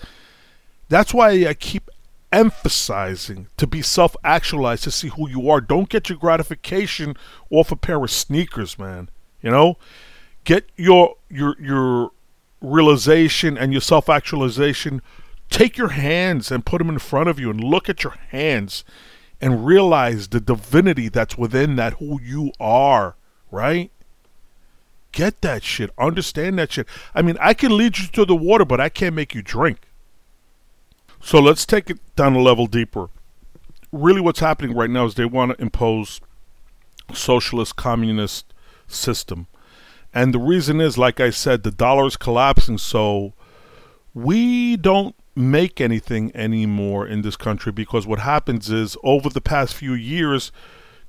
[0.88, 1.90] That's why I keep
[2.32, 5.60] emphasizing to be self actualized to see who you are.
[5.60, 7.16] Don't get your gratification
[7.50, 9.08] off a pair of sneakers, man.
[9.42, 9.78] You know?
[10.44, 12.12] Get your your your
[12.60, 15.02] realization and your self actualization.
[15.50, 18.84] Take your hands and put them in front of you and look at your hands
[19.40, 23.16] and realize the divinity that's within that who you are,
[23.50, 23.90] right?
[25.12, 25.90] Get that shit.
[25.98, 26.86] Understand that shit.
[27.14, 29.78] I mean, I can lead you to the water, but I can't make you drink.
[31.20, 33.08] So let's take it down a level deeper.
[33.92, 36.20] Really, what's happening right now is they want to impose
[37.14, 38.52] socialist communist
[38.86, 39.46] system.
[40.12, 42.78] And the reason is, like I said, the dollar is collapsing.
[42.78, 43.32] So
[44.14, 49.74] we don't make anything anymore in this country because what happens is over the past
[49.74, 50.50] few years,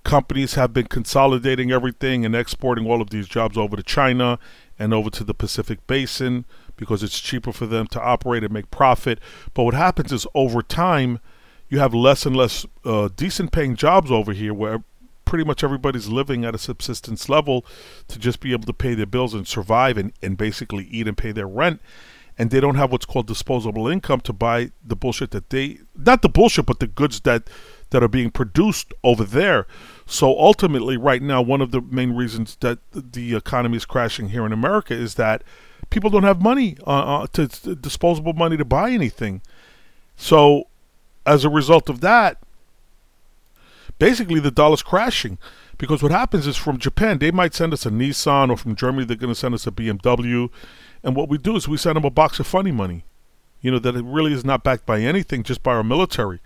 [0.03, 4.37] companies have been consolidating everything and exporting all of these jobs over to China
[4.77, 8.69] and over to the Pacific Basin because it's cheaper for them to operate and make
[8.69, 9.19] profit.
[9.53, 11.19] But what happens is over time,
[11.69, 14.83] you have less and less uh, decent paying jobs over here where
[15.25, 17.65] pretty much everybody's living at a subsistence level
[18.07, 21.17] to just be able to pay their bills and survive and, and basically eat and
[21.17, 21.81] pay their rent.
[22.39, 26.21] And they don't have what's called disposable income to buy the bullshit that they, not
[26.21, 27.49] the bullshit, but the goods that,
[27.89, 29.65] that are being produced over there.
[30.05, 34.45] So ultimately, right now, one of the main reasons that the economy is crashing here
[34.45, 35.43] in America is that
[35.89, 39.41] people don't have money, uh, uh, to, to disposable money to buy anything.
[40.15, 40.67] So
[41.25, 42.37] as a result of that,
[43.99, 45.37] basically the dollar's crashing
[45.77, 49.05] because what happens is from Japan they might send us a Nissan or from Germany
[49.05, 50.49] they're going to send us a BMW
[51.03, 53.05] and what we do is we send them a box of funny money
[53.61, 56.39] you know that it really is not backed by anything just by our military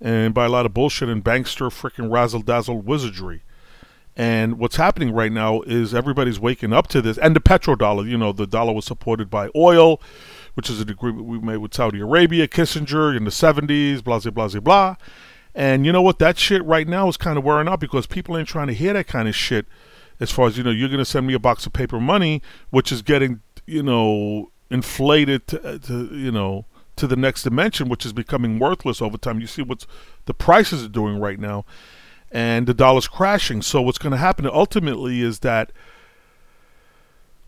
[0.00, 3.42] and by a lot of bullshit and bankster freaking razzle dazzle wizardry
[4.18, 8.16] and what's happening right now is everybody's waking up to this and the petrodollar you
[8.16, 10.00] know the dollar was supported by oil
[10.54, 14.48] which is an agreement we made with Saudi Arabia Kissinger in the 70s blah blah
[14.48, 14.96] blah blah
[15.56, 16.18] and you know what?
[16.18, 18.92] That shit right now is kind of wearing out because people ain't trying to hear
[18.92, 19.66] that kind of shit.
[20.20, 22.42] As far as you know, you're going to send me a box of paper money,
[22.68, 26.64] which is getting you know inflated to, uh, to you know
[26.96, 29.40] to the next dimension, which is becoming worthless over time.
[29.40, 29.86] You see what's
[30.24, 31.64] the prices are doing right now,
[32.30, 33.62] and the dollar's crashing.
[33.62, 35.72] So what's going to happen ultimately is that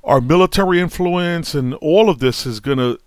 [0.04, 2.98] our military influence and all of this is going to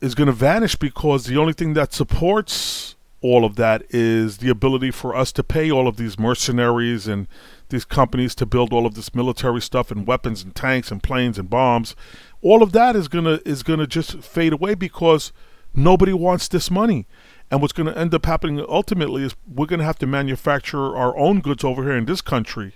[0.00, 4.48] is going to vanish because the only thing that supports all of that is the
[4.48, 7.28] ability for us to pay all of these mercenaries and
[7.68, 11.38] these companies to build all of this military stuff and weapons and tanks and planes
[11.38, 11.94] and bombs.
[12.42, 15.32] All of that is gonna is gonna just fade away because
[15.74, 17.06] nobody wants this money.
[17.50, 21.40] And what's to end up happening ultimately is we're to have to manufacture our own
[21.40, 22.74] goods over here in this country,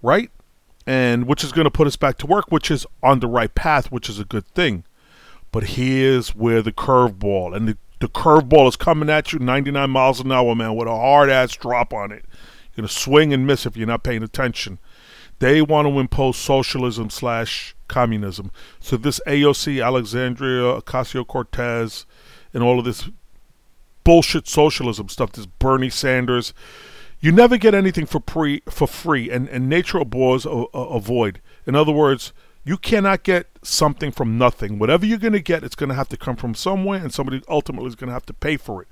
[0.00, 0.30] right?
[0.86, 3.90] And which is to put us back to work, which is on the right path,
[3.90, 4.84] which is a good thing.
[5.50, 10.20] But here's where the curveball and the the curveball is coming at you 99 miles
[10.20, 12.24] an hour, man, with a hard ass drop on it.
[12.74, 14.78] You're going to swing and miss if you're not paying attention.
[15.38, 18.50] They want to impose socialism slash communism.
[18.80, 22.06] So this AOC, Alexandria Ocasio Cortez,
[22.52, 23.08] and all of this
[24.04, 26.54] bullshit socialism stuff, this Bernie Sanders,
[27.20, 31.40] you never get anything for pre for free, and, and nature abhors a, a, avoid.
[31.66, 32.32] In other words,
[32.64, 34.78] you cannot get something from nothing.
[34.78, 37.42] Whatever you're going to get, it's going to have to come from somewhere, and somebody
[37.48, 38.88] ultimately is going to have to pay for it.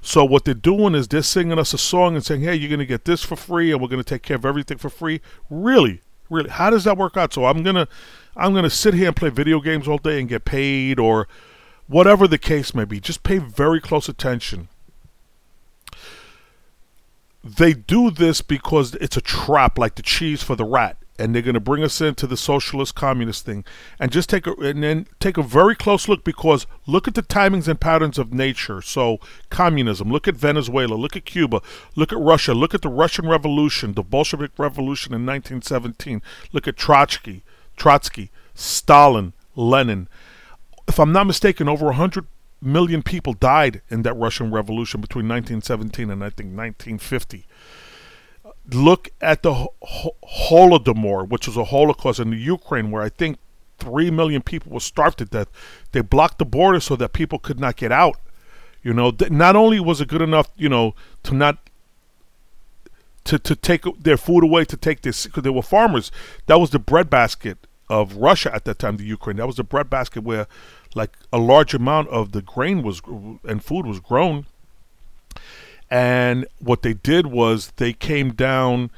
[0.00, 2.78] So what they're doing is they're singing us a song and saying, "Hey, you're going
[2.80, 5.20] to get this for free, and we're going to take care of everything for free."
[5.50, 7.32] Really, really, how does that work out?
[7.32, 7.88] So I'm gonna,
[8.38, 11.26] I'm gonna sit here and play video games all day and get paid, or
[11.88, 13.00] whatever the case may be.
[13.00, 14.68] Just pay very close attention.
[17.42, 21.42] They do this because it's a trap, like the cheese for the rat and they're
[21.42, 23.64] going to bring us into the socialist communist thing
[23.98, 27.22] and just take a and then take a very close look because look at the
[27.22, 29.18] timings and patterns of nature so
[29.50, 31.60] communism look at venezuela look at cuba
[31.96, 36.22] look at russia look at the russian revolution the bolshevik revolution in 1917
[36.52, 37.42] look at trotsky
[37.78, 40.08] trotsky stalin lenin
[40.86, 42.26] if i'm not mistaken over 100
[42.60, 47.46] million people died in that russian revolution between 1917 and i think 1950
[48.74, 49.68] look at the
[50.50, 53.38] Holodomor, which was a Holocaust in the Ukraine, where I think
[53.78, 55.48] three million people were starved to death.
[55.92, 58.18] They blocked the border so that people could not get out.
[58.82, 61.58] You know, not only was it good enough, you know, to not
[63.24, 66.10] to to take their food away, to take this because they were farmers.
[66.46, 69.36] That was the breadbasket of Russia at that time, the Ukraine.
[69.36, 70.46] That was the breadbasket where,
[70.94, 73.00] like, a large amount of the grain was
[73.44, 74.46] and food was grown
[75.90, 78.90] and what they did was they came down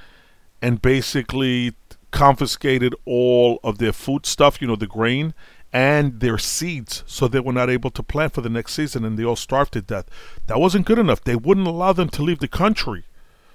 [0.61, 1.75] and basically
[2.11, 5.33] confiscated all of their food stuff, you know, the grain
[5.73, 9.17] and their seeds, so they were not able to plant for the next season and
[9.17, 10.07] they all starved to death.
[10.49, 11.23] That wasn't good enough.
[11.23, 13.05] They wouldn't allow them to leave the country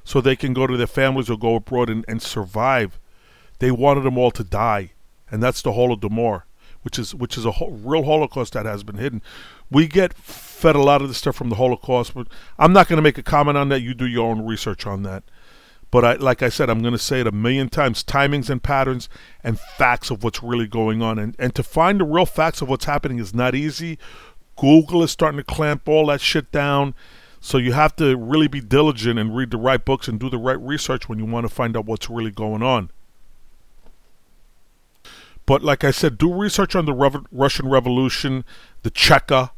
[0.05, 2.97] so they can go to their families or go abroad and, and survive.
[3.59, 4.91] They wanted them all to die.
[5.31, 6.43] And that's the Holodomor,
[6.83, 9.21] which is which is a ho- real Holocaust that has been hidden.
[9.71, 12.27] We get fed a lot of the stuff from the Holocaust, but
[12.59, 13.81] I'm not going to make a comment on that.
[13.81, 15.23] You do your own research on that.
[15.91, 18.61] But I, like I said, I'm going to say it a million times: timings and
[18.61, 19.09] patterns
[19.43, 21.17] and facts of what's really going on.
[21.17, 23.97] And and to find the real facts of what's happening is not easy.
[24.57, 26.95] Google is starting to clamp all that shit down.
[27.41, 30.37] So you have to really be diligent and read the right books and do the
[30.37, 32.89] right research when you want to find out what's really going on.
[35.45, 38.43] But like I said, do research on the Russian Revolution,
[38.83, 39.51] the Cheka,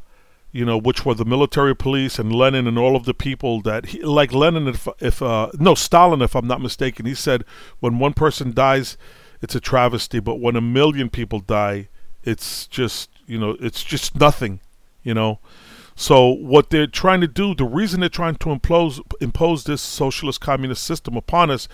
[0.51, 3.87] you know, which were the military police and Lenin and all of the people that,
[3.87, 7.45] he, like Lenin, if, if uh, no, Stalin, if I'm not mistaken, he said
[7.79, 8.97] when one person dies,
[9.41, 11.89] it's a travesty, but when a million people die,
[12.23, 14.61] it's just you know, it's just nothing,
[15.03, 15.39] you know.
[15.95, 20.41] So what they're trying to do, the reason they're trying to impose impose this socialist
[20.41, 21.67] communist system upon us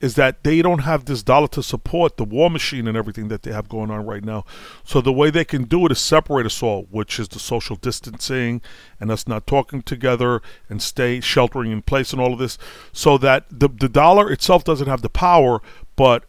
[0.00, 3.42] is that they don't have this dollar to support the war machine and everything that
[3.42, 4.44] they have going on right now.
[4.84, 7.76] So the way they can do it is separate us all, which is the social
[7.76, 8.60] distancing
[9.00, 12.58] and us not talking together and stay sheltering in place and all of this,
[12.92, 15.60] so that the the dollar itself doesn't have the power,
[15.96, 16.24] but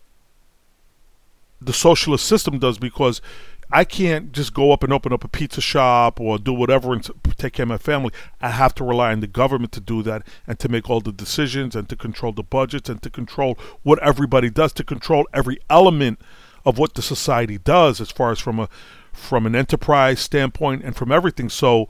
[1.59, 3.21] the socialist system does because
[3.69, 7.07] I can't just go up and open up a pizza shop or do whatever and
[7.37, 8.11] take care of my family.
[8.41, 11.11] I have to rely on the government to do that and to make all the
[11.11, 15.59] decisions and to control the budgets and to control what everybody does, to control every
[15.69, 16.19] element
[16.65, 18.69] of what the society does as far as from a
[19.11, 21.49] from an enterprise standpoint and from everything.
[21.49, 21.89] So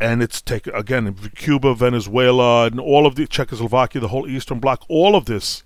[0.00, 4.84] and it's taken again Cuba, Venezuela, and all of the Czechoslovakia, the whole Eastern Bloc,
[4.88, 5.62] all of this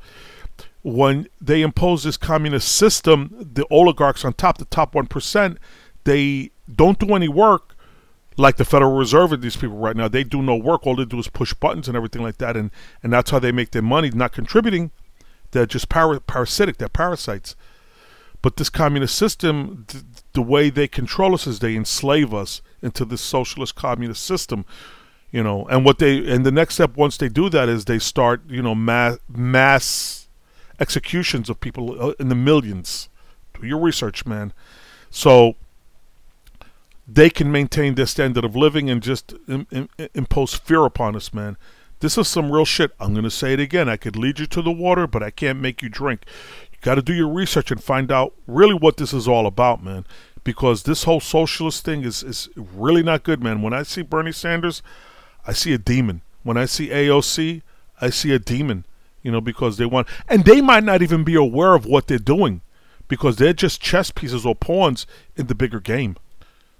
[0.82, 5.56] when they impose this communist system, the oligarchs on top, the top 1%,
[6.04, 7.76] they don't do any work
[8.36, 10.08] like the Federal Reserve and these people right now.
[10.08, 10.86] They do no work.
[10.86, 12.56] All they do is push buttons and everything like that.
[12.56, 12.70] And,
[13.02, 14.90] and that's how they make their money, not contributing.
[15.50, 17.56] They're just para- parasitic, they're parasites.
[18.40, 23.04] But this communist system, th- the way they control us is they enslave us into
[23.04, 24.64] this socialist communist system
[25.30, 27.98] you know and what they and the next step once they do that is they
[27.98, 30.19] start you know mass mass
[30.80, 33.08] executions of people uh, in the millions.
[33.54, 34.52] Do your research, man.
[35.10, 35.54] So
[37.06, 41.34] they can maintain their standard of living and just Im- Im- impose fear upon us,
[41.34, 41.56] man.
[42.00, 42.92] This is some real shit.
[42.98, 43.88] I'm going to say it again.
[43.88, 46.24] I could lead you to the water, but I can't make you drink.
[46.72, 49.84] You got to do your research and find out really what this is all about,
[49.84, 50.06] man.
[50.42, 53.60] Because this whole socialist thing is, is really not good, man.
[53.60, 54.82] When I see Bernie Sanders,
[55.46, 56.22] I see a demon.
[56.42, 57.60] When I see AOC,
[58.00, 58.84] I see a demon
[59.22, 62.18] you know, because they want, and they might not even be aware of what they're
[62.18, 62.62] doing
[63.08, 65.06] because they're just chess pieces or pawns
[65.36, 66.16] in the bigger game.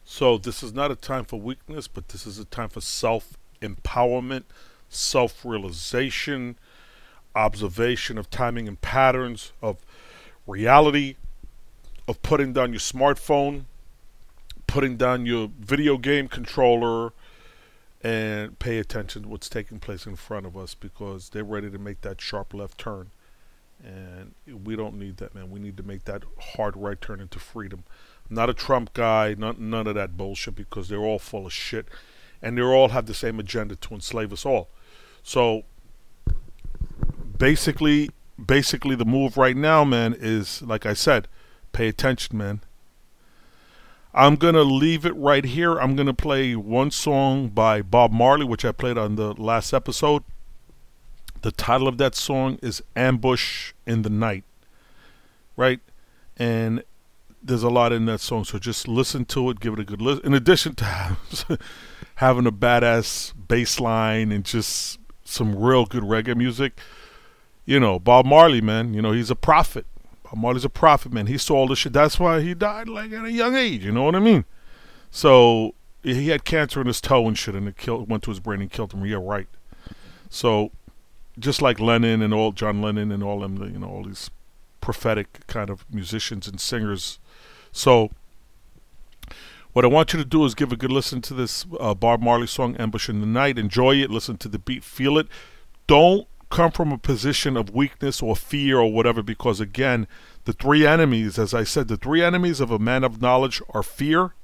[0.05, 3.37] So this is not a time for weakness, but this is a time for self
[3.61, 4.45] empowerment,
[4.89, 6.57] self realization,
[7.35, 9.79] observation of timing and patterns, of
[10.47, 11.17] reality,
[12.09, 13.65] of putting down your smartphone,
[14.67, 17.13] putting down your video game controller,
[18.03, 21.79] and pay attention to what's taking place in front of us because they're ready to
[21.79, 23.11] make that sharp left turn.
[23.85, 24.35] And
[24.65, 25.51] we don't need that, man.
[25.51, 26.23] We need to make that
[26.57, 27.85] hard right turn into freedom.
[28.29, 31.53] I'm not a Trump guy, not, none of that bullshit because they're all full of
[31.53, 31.89] shit.
[32.43, 34.69] And they all have the same agenda to enslave us all.
[35.23, 35.65] So
[37.37, 38.11] basically,
[38.45, 41.29] basically the move right now, man, is like I said,
[41.73, 42.61] pay attention, man.
[44.13, 45.79] I'm going to leave it right here.
[45.79, 49.73] I'm going to play one song by Bob Marley, which I played on the last
[49.73, 50.25] episode.
[51.43, 54.45] The title of that song is Ambush in the Night.
[55.57, 55.81] Right?
[56.37, 56.83] And
[57.43, 60.03] there's a lot in that song, so just listen to it, give it a good
[60.03, 60.27] listen.
[60.27, 61.09] In addition to
[62.17, 66.79] having a badass bass line and just some real good reggae music,
[67.65, 69.87] you know, Bob Marley, man, you know, he's a prophet.
[70.37, 71.27] Marley's a prophet, man.
[71.27, 71.93] He saw all this shit.
[71.93, 73.85] That's why he died like at a young age.
[73.85, 74.45] You know what I mean?
[75.11, 78.41] So he had cancer in his toe and shit, and it killed, went to his
[78.41, 79.05] brain and killed him.
[79.05, 79.49] Yeah, right.
[80.29, 80.71] So
[81.39, 84.31] just like Lennon and all John Lennon and all them, you know, all these
[84.81, 87.19] prophetic kind of musicians and singers.
[87.73, 88.11] So
[89.73, 92.21] what I want you to do is give a good listen to this uh, Bob
[92.23, 94.11] Marley song, "Ambush in the Night." Enjoy it.
[94.11, 94.85] Listen to the beat.
[94.85, 95.29] Feel it.
[95.87, 100.07] Don't come from a position of weakness or fear or whatever, because again,
[100.45, 103.83] the three enemies, as I said, the three enemies of a man of knowledge are
[103.83, 104.35] fear,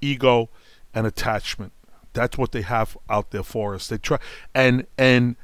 [0.00, 0.48] ego,
[0.94, 1.72] and attachment.
[2.14, 3.88] That's what they have out there for us.
[3.88, 4.18] They try
[4.54, 5.36] and and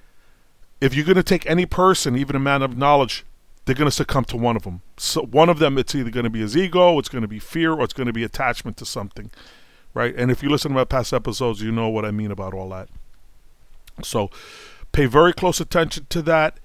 [0.81, 3.25] if you're going to take any person, even a man of knowledge,
[3.65, 4.81] they're going to succumb to one of them.
[4.97, 7.39] So one of them, it's either going to be his ego, it's going to be
[7.39, 9.31] fear, or it's going to be attachment to something,
[9.95, 10.15] right?
[10.17, 12.71] And if you listen to my past episodes, you know what I mean about all
[12.71, 12.89] that.
[14.03, 14.31] So,
[14.93, 16.59] Pay very close attention to that.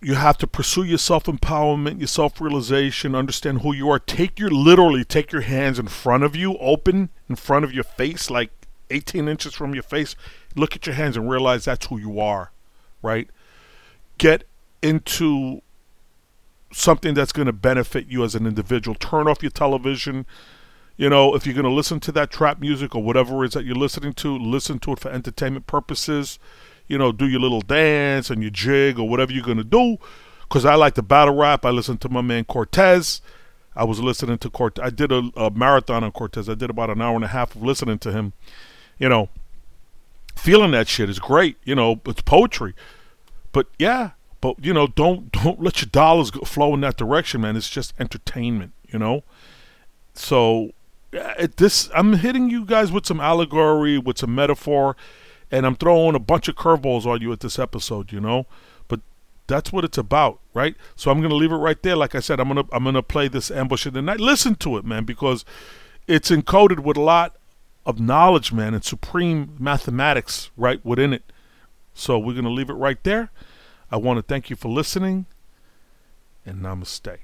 [0.00, 3.98] You have to pursue your self empowerment, your self realization, understand who you are.
[3.98, 7.84] Take your literally take your hands in front of you, open in front of your
[7.84, 8.50] face, like
[8.90, 10.14] 18 inches from your face.
[10.54, 12.50] Look at your hands and realize that's who you are,
[13.02, 13.28] right?
[14.18, 14.44] Get
[14.82, 15.62] into
[16.72, 18.94] something that's going to benefit you as an individual.
[18.94, 20.26] Turn off your television,
[20.96, 23.54] you know, if you're going to listen to that trap music or whatever it is
[23.54, 26.38] that you're listening to, listen to it for entertainment purposes.
[26.86, 29.96] You know, do your little dance and your jig or whatever you're going to do.
[30.42, 31.64] Because I like the battle rap.
[31.64, 33.22] I listen to my man Cortez.
[33.74, 34.84] I was listening to Cortez.
[34.84, 36.48] I did a, a marathon on Cortez.
[36.48, 38.34] I did about an hour and a half of listening to him.
[38.98, 39.30] You know,
[40.36, 41.56] feeling that shit is great.
[41.64, 42.74] You know, it's poetry.
[43.50, 47.56] But yeah, but you know, don't don't let your dollars flow in that direction, man.
[47.56, 48.72] It's just entertainment.
[48.86, 49.24] You know
[50.12, 50.70] So
[51.14, 54.96] Uh, this I'm hitting you guys with some allegory, with some metaphor,
[55.50, 58.46] and I'm throwing a bunch of curveballs on you at this episode, you know.
[58.88, 59.00] But
[59.46, 60.74] that's what it's about, right?
[60.96, 61.96] So I'm gonna leave it right there.
[61.96, 64.20] Like I said, I'm gonna I'm gonna play this ambush in the night.
[64.20, 65.44] Listen to it, man, because
[66.06, 67.36] it's encoded with a lot
[67.86, 71.32] of knowledge, man, and supreme mathematics right within it.
[71.94, 73.30] So we're gonna leave it right there.
[73.90, 75.26] I want to thank you for listening,
[76.44, 77.18] and namaste.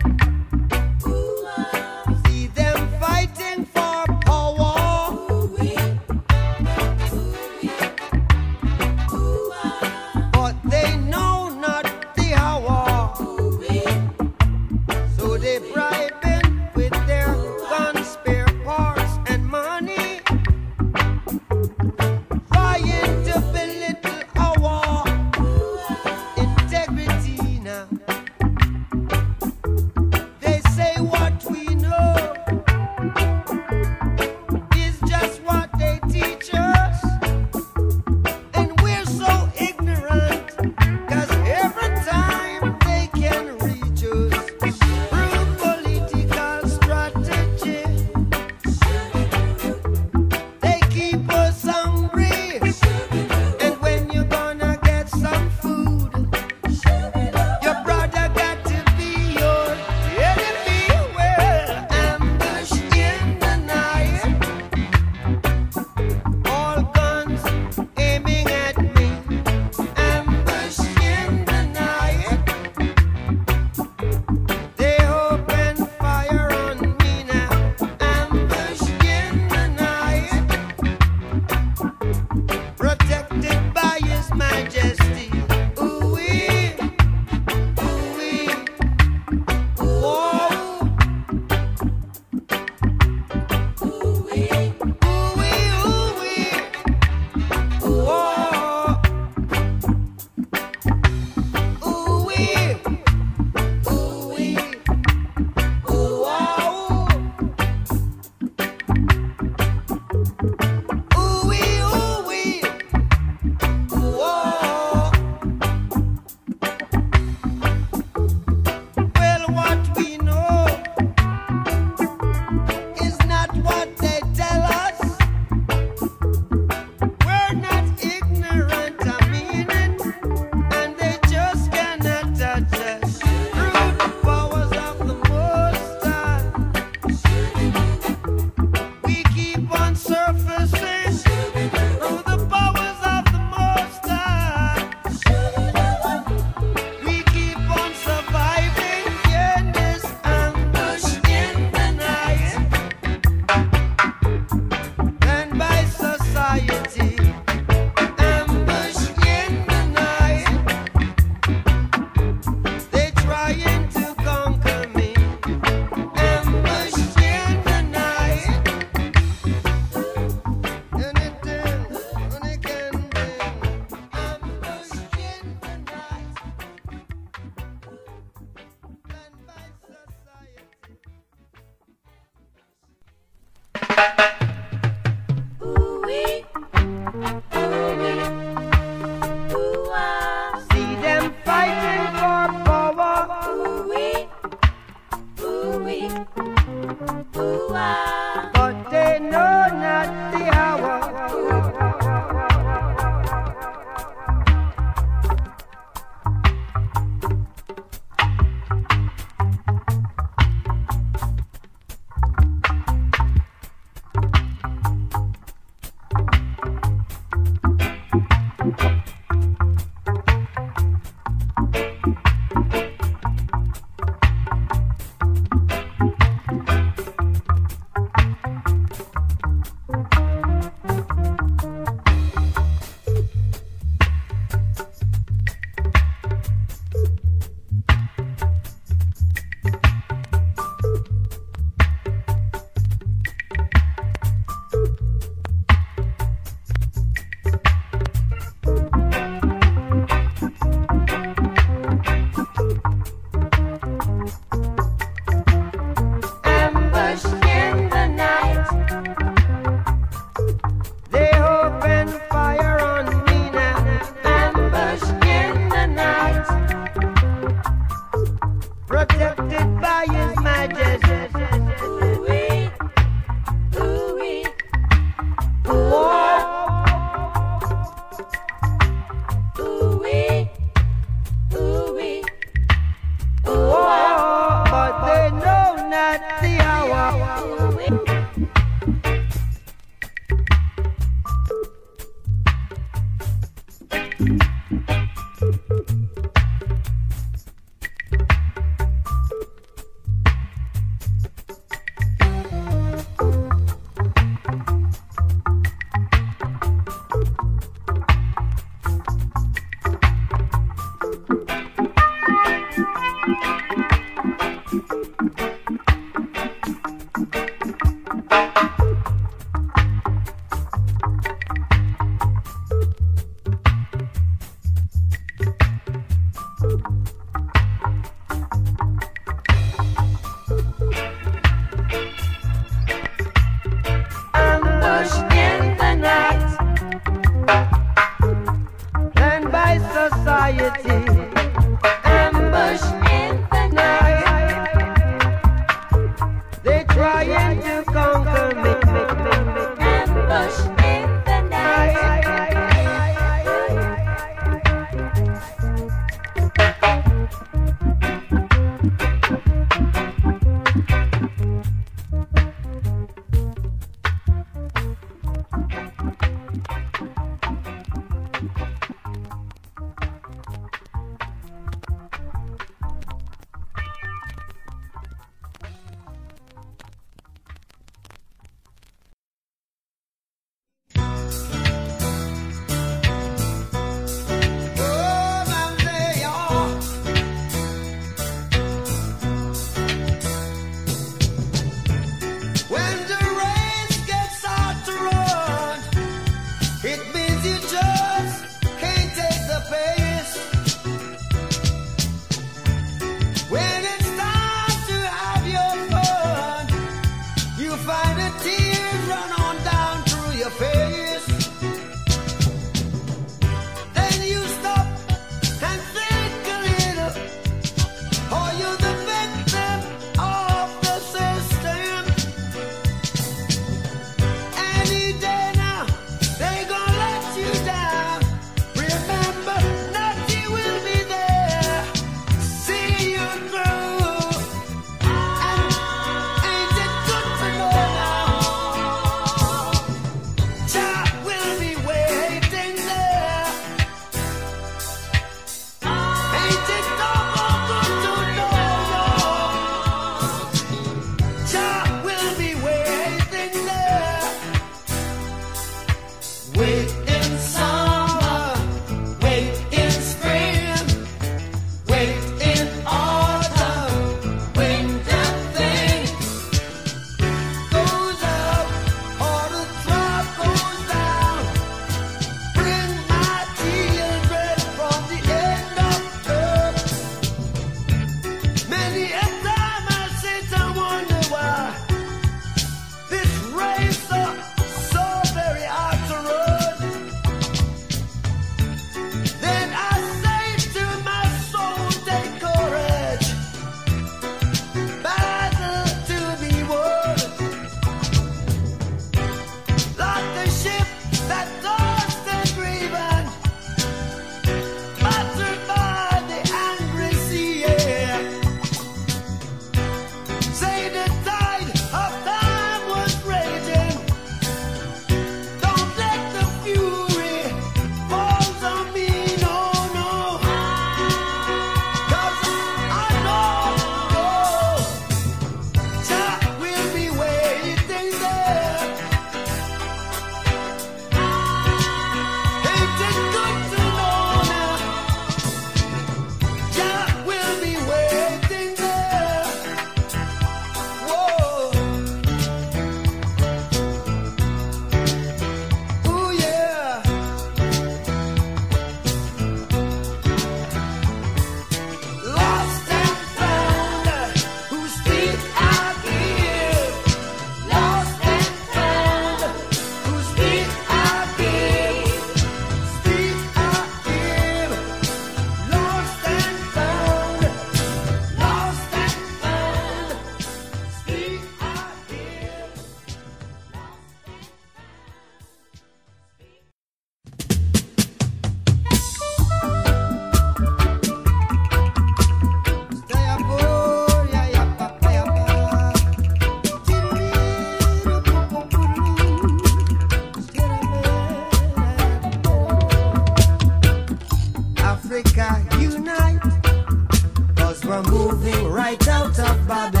[599.71, 600.00] Out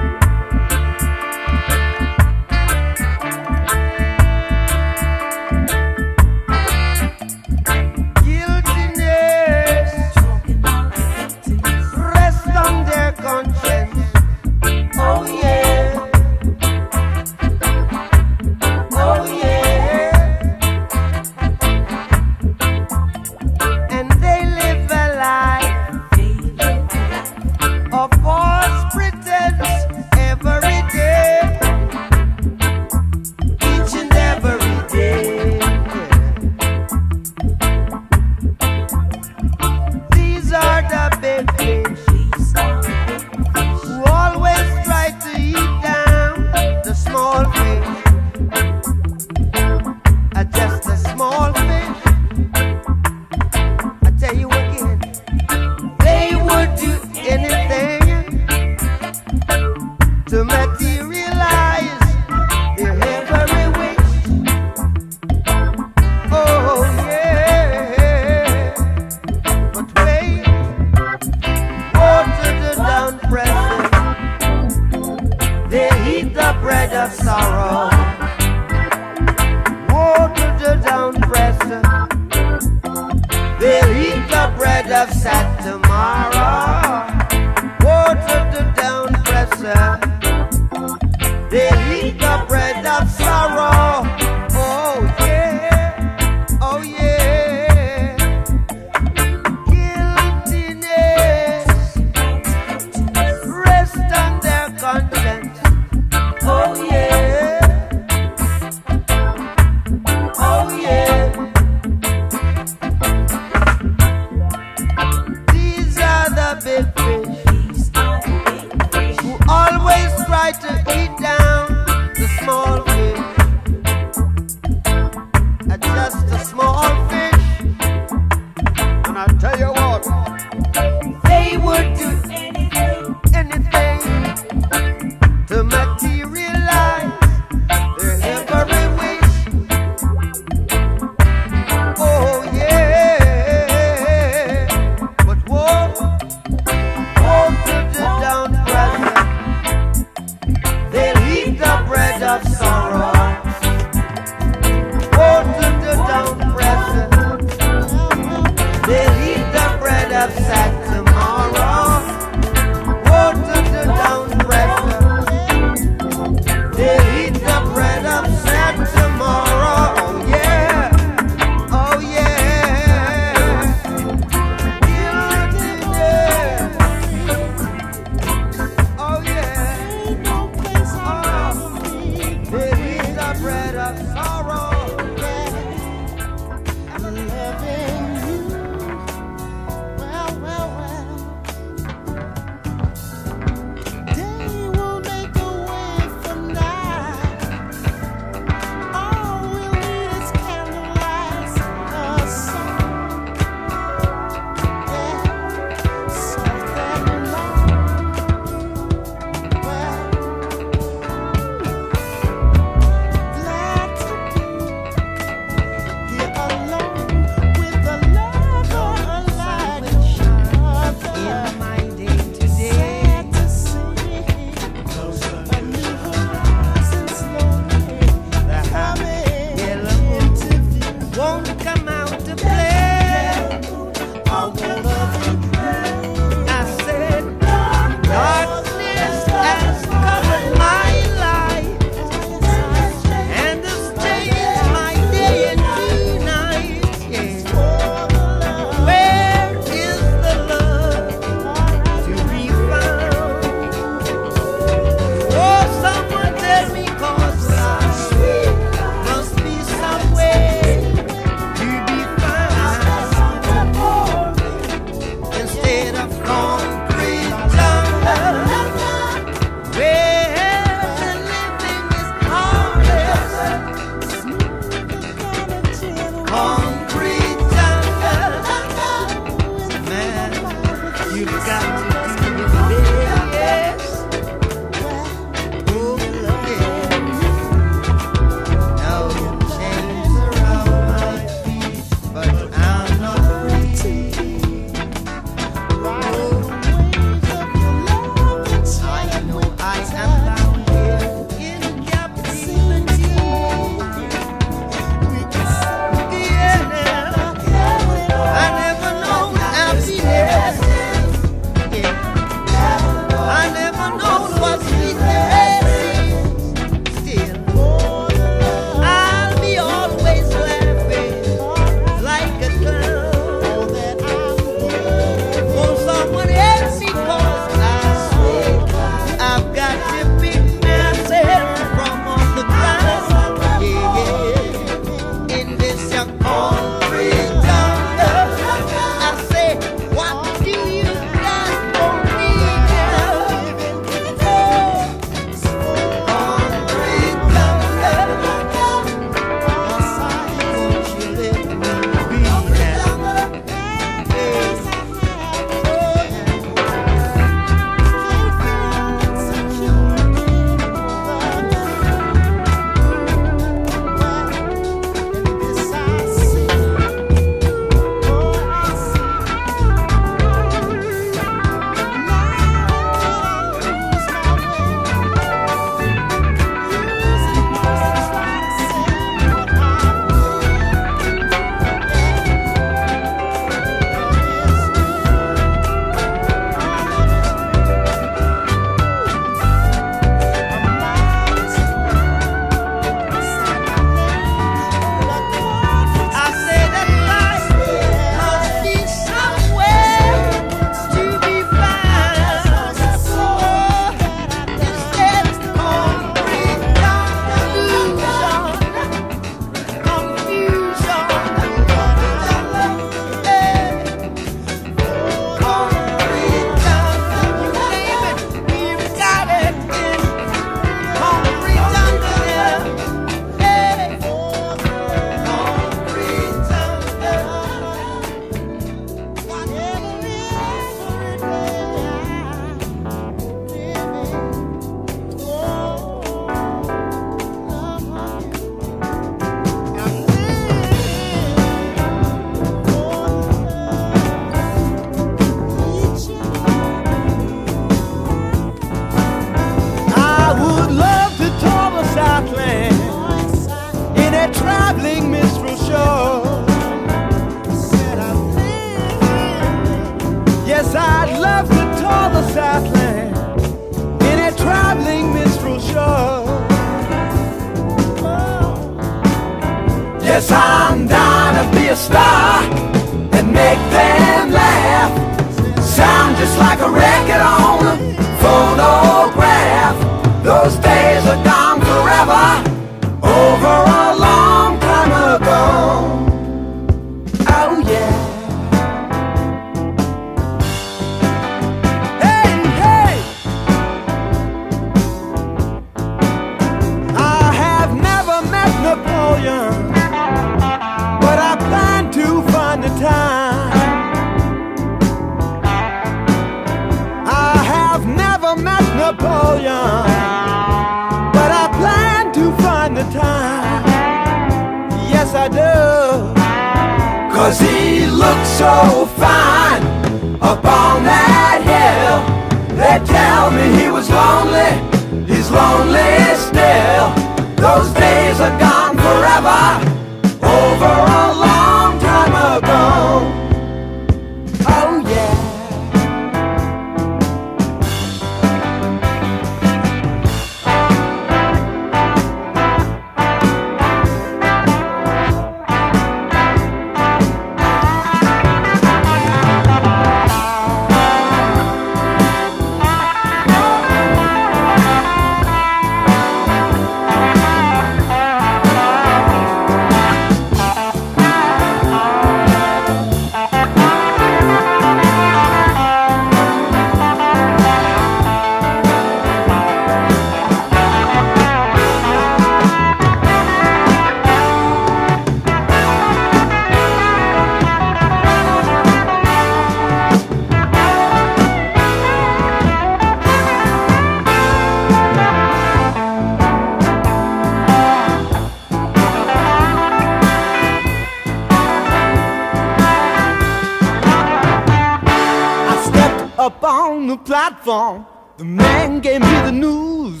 [597.64, 597.86] wrong.
[598.18, 600.00] The man gave me the news.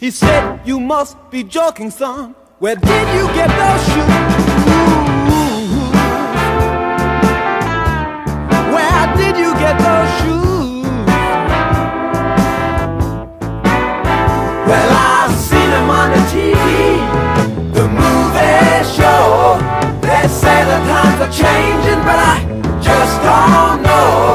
[0.00, 2.34] He said, You must be joking, son.
[2.58, 4.14] Where did you get those shoes?
[8.74, 10.86] Where did you get those shoes?
[14.68, 16.66] Well, I seen them on the TV,
[17.78, 19.26] the movie show.
[20.06, 22.36] They say the times are changing, but I
[22.88, 24.33] just don't know.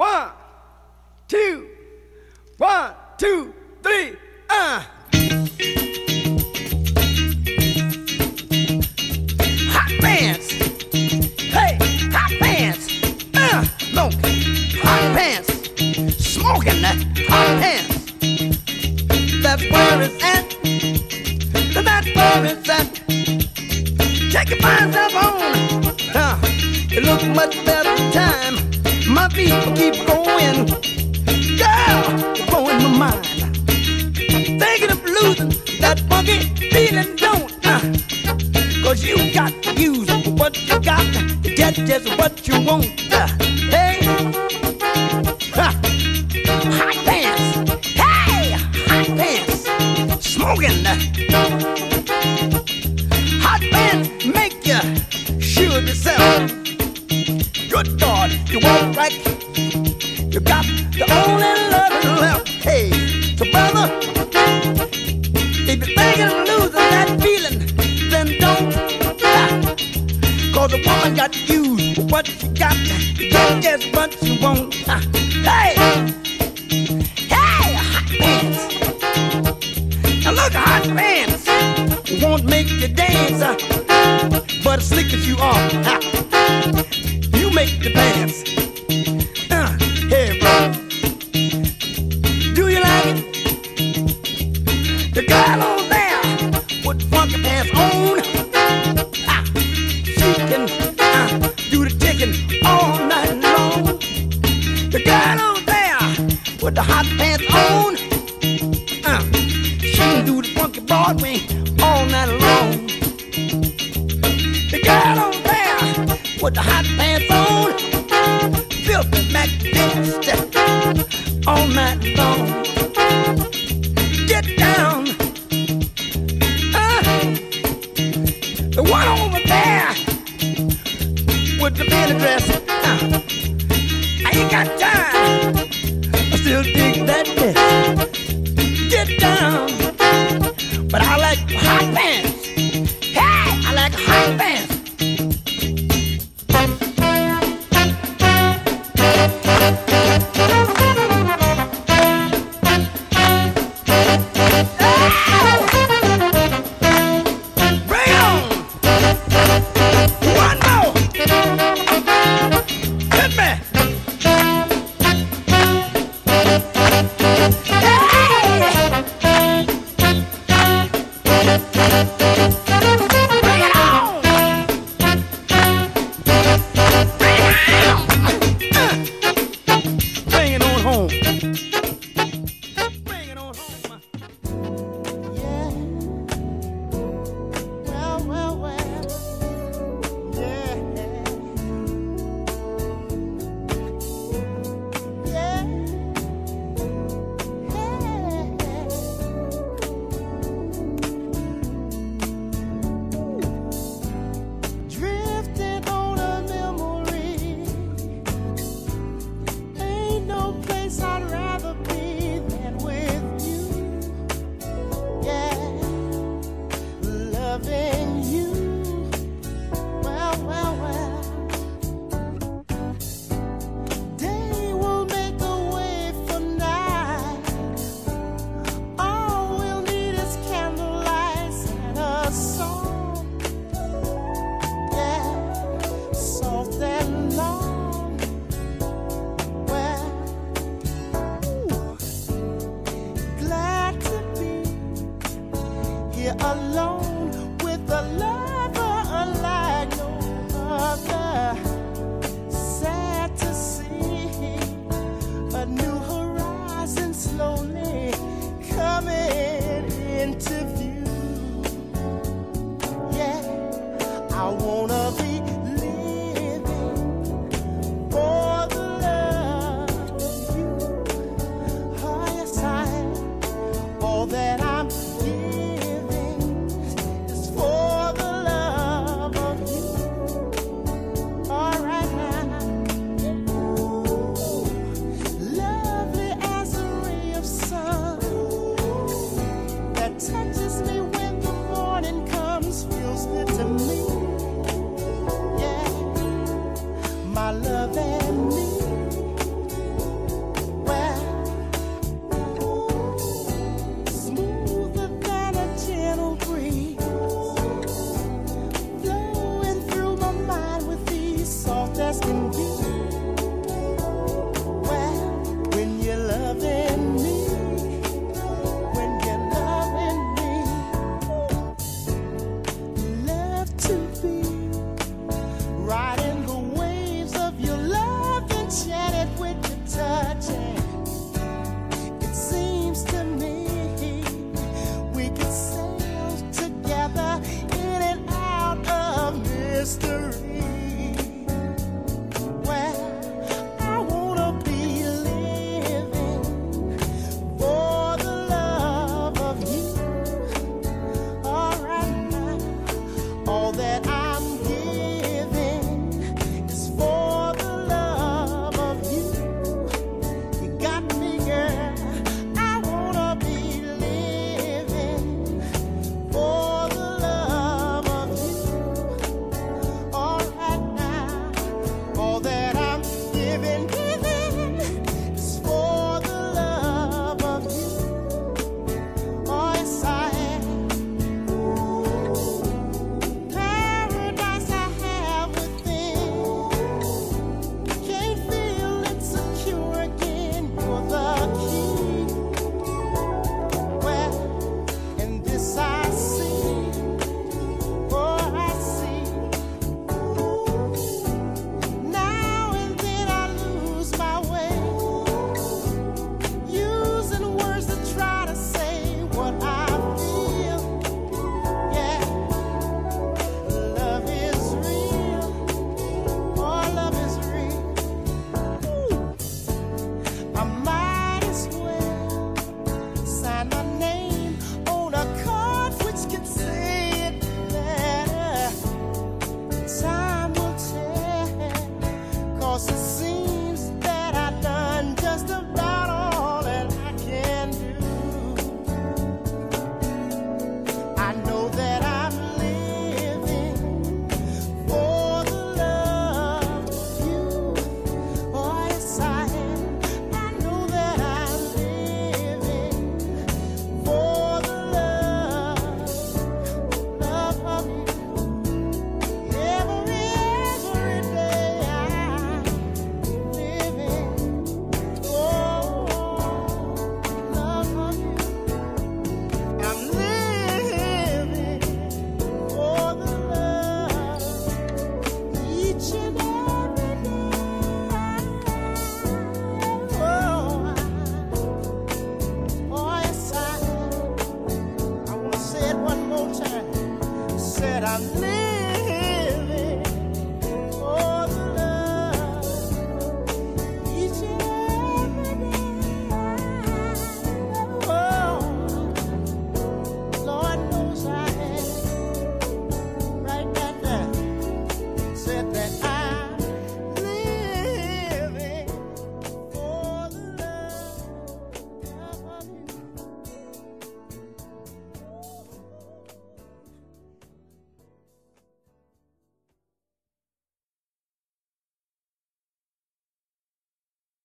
[0.00, 0.30] One,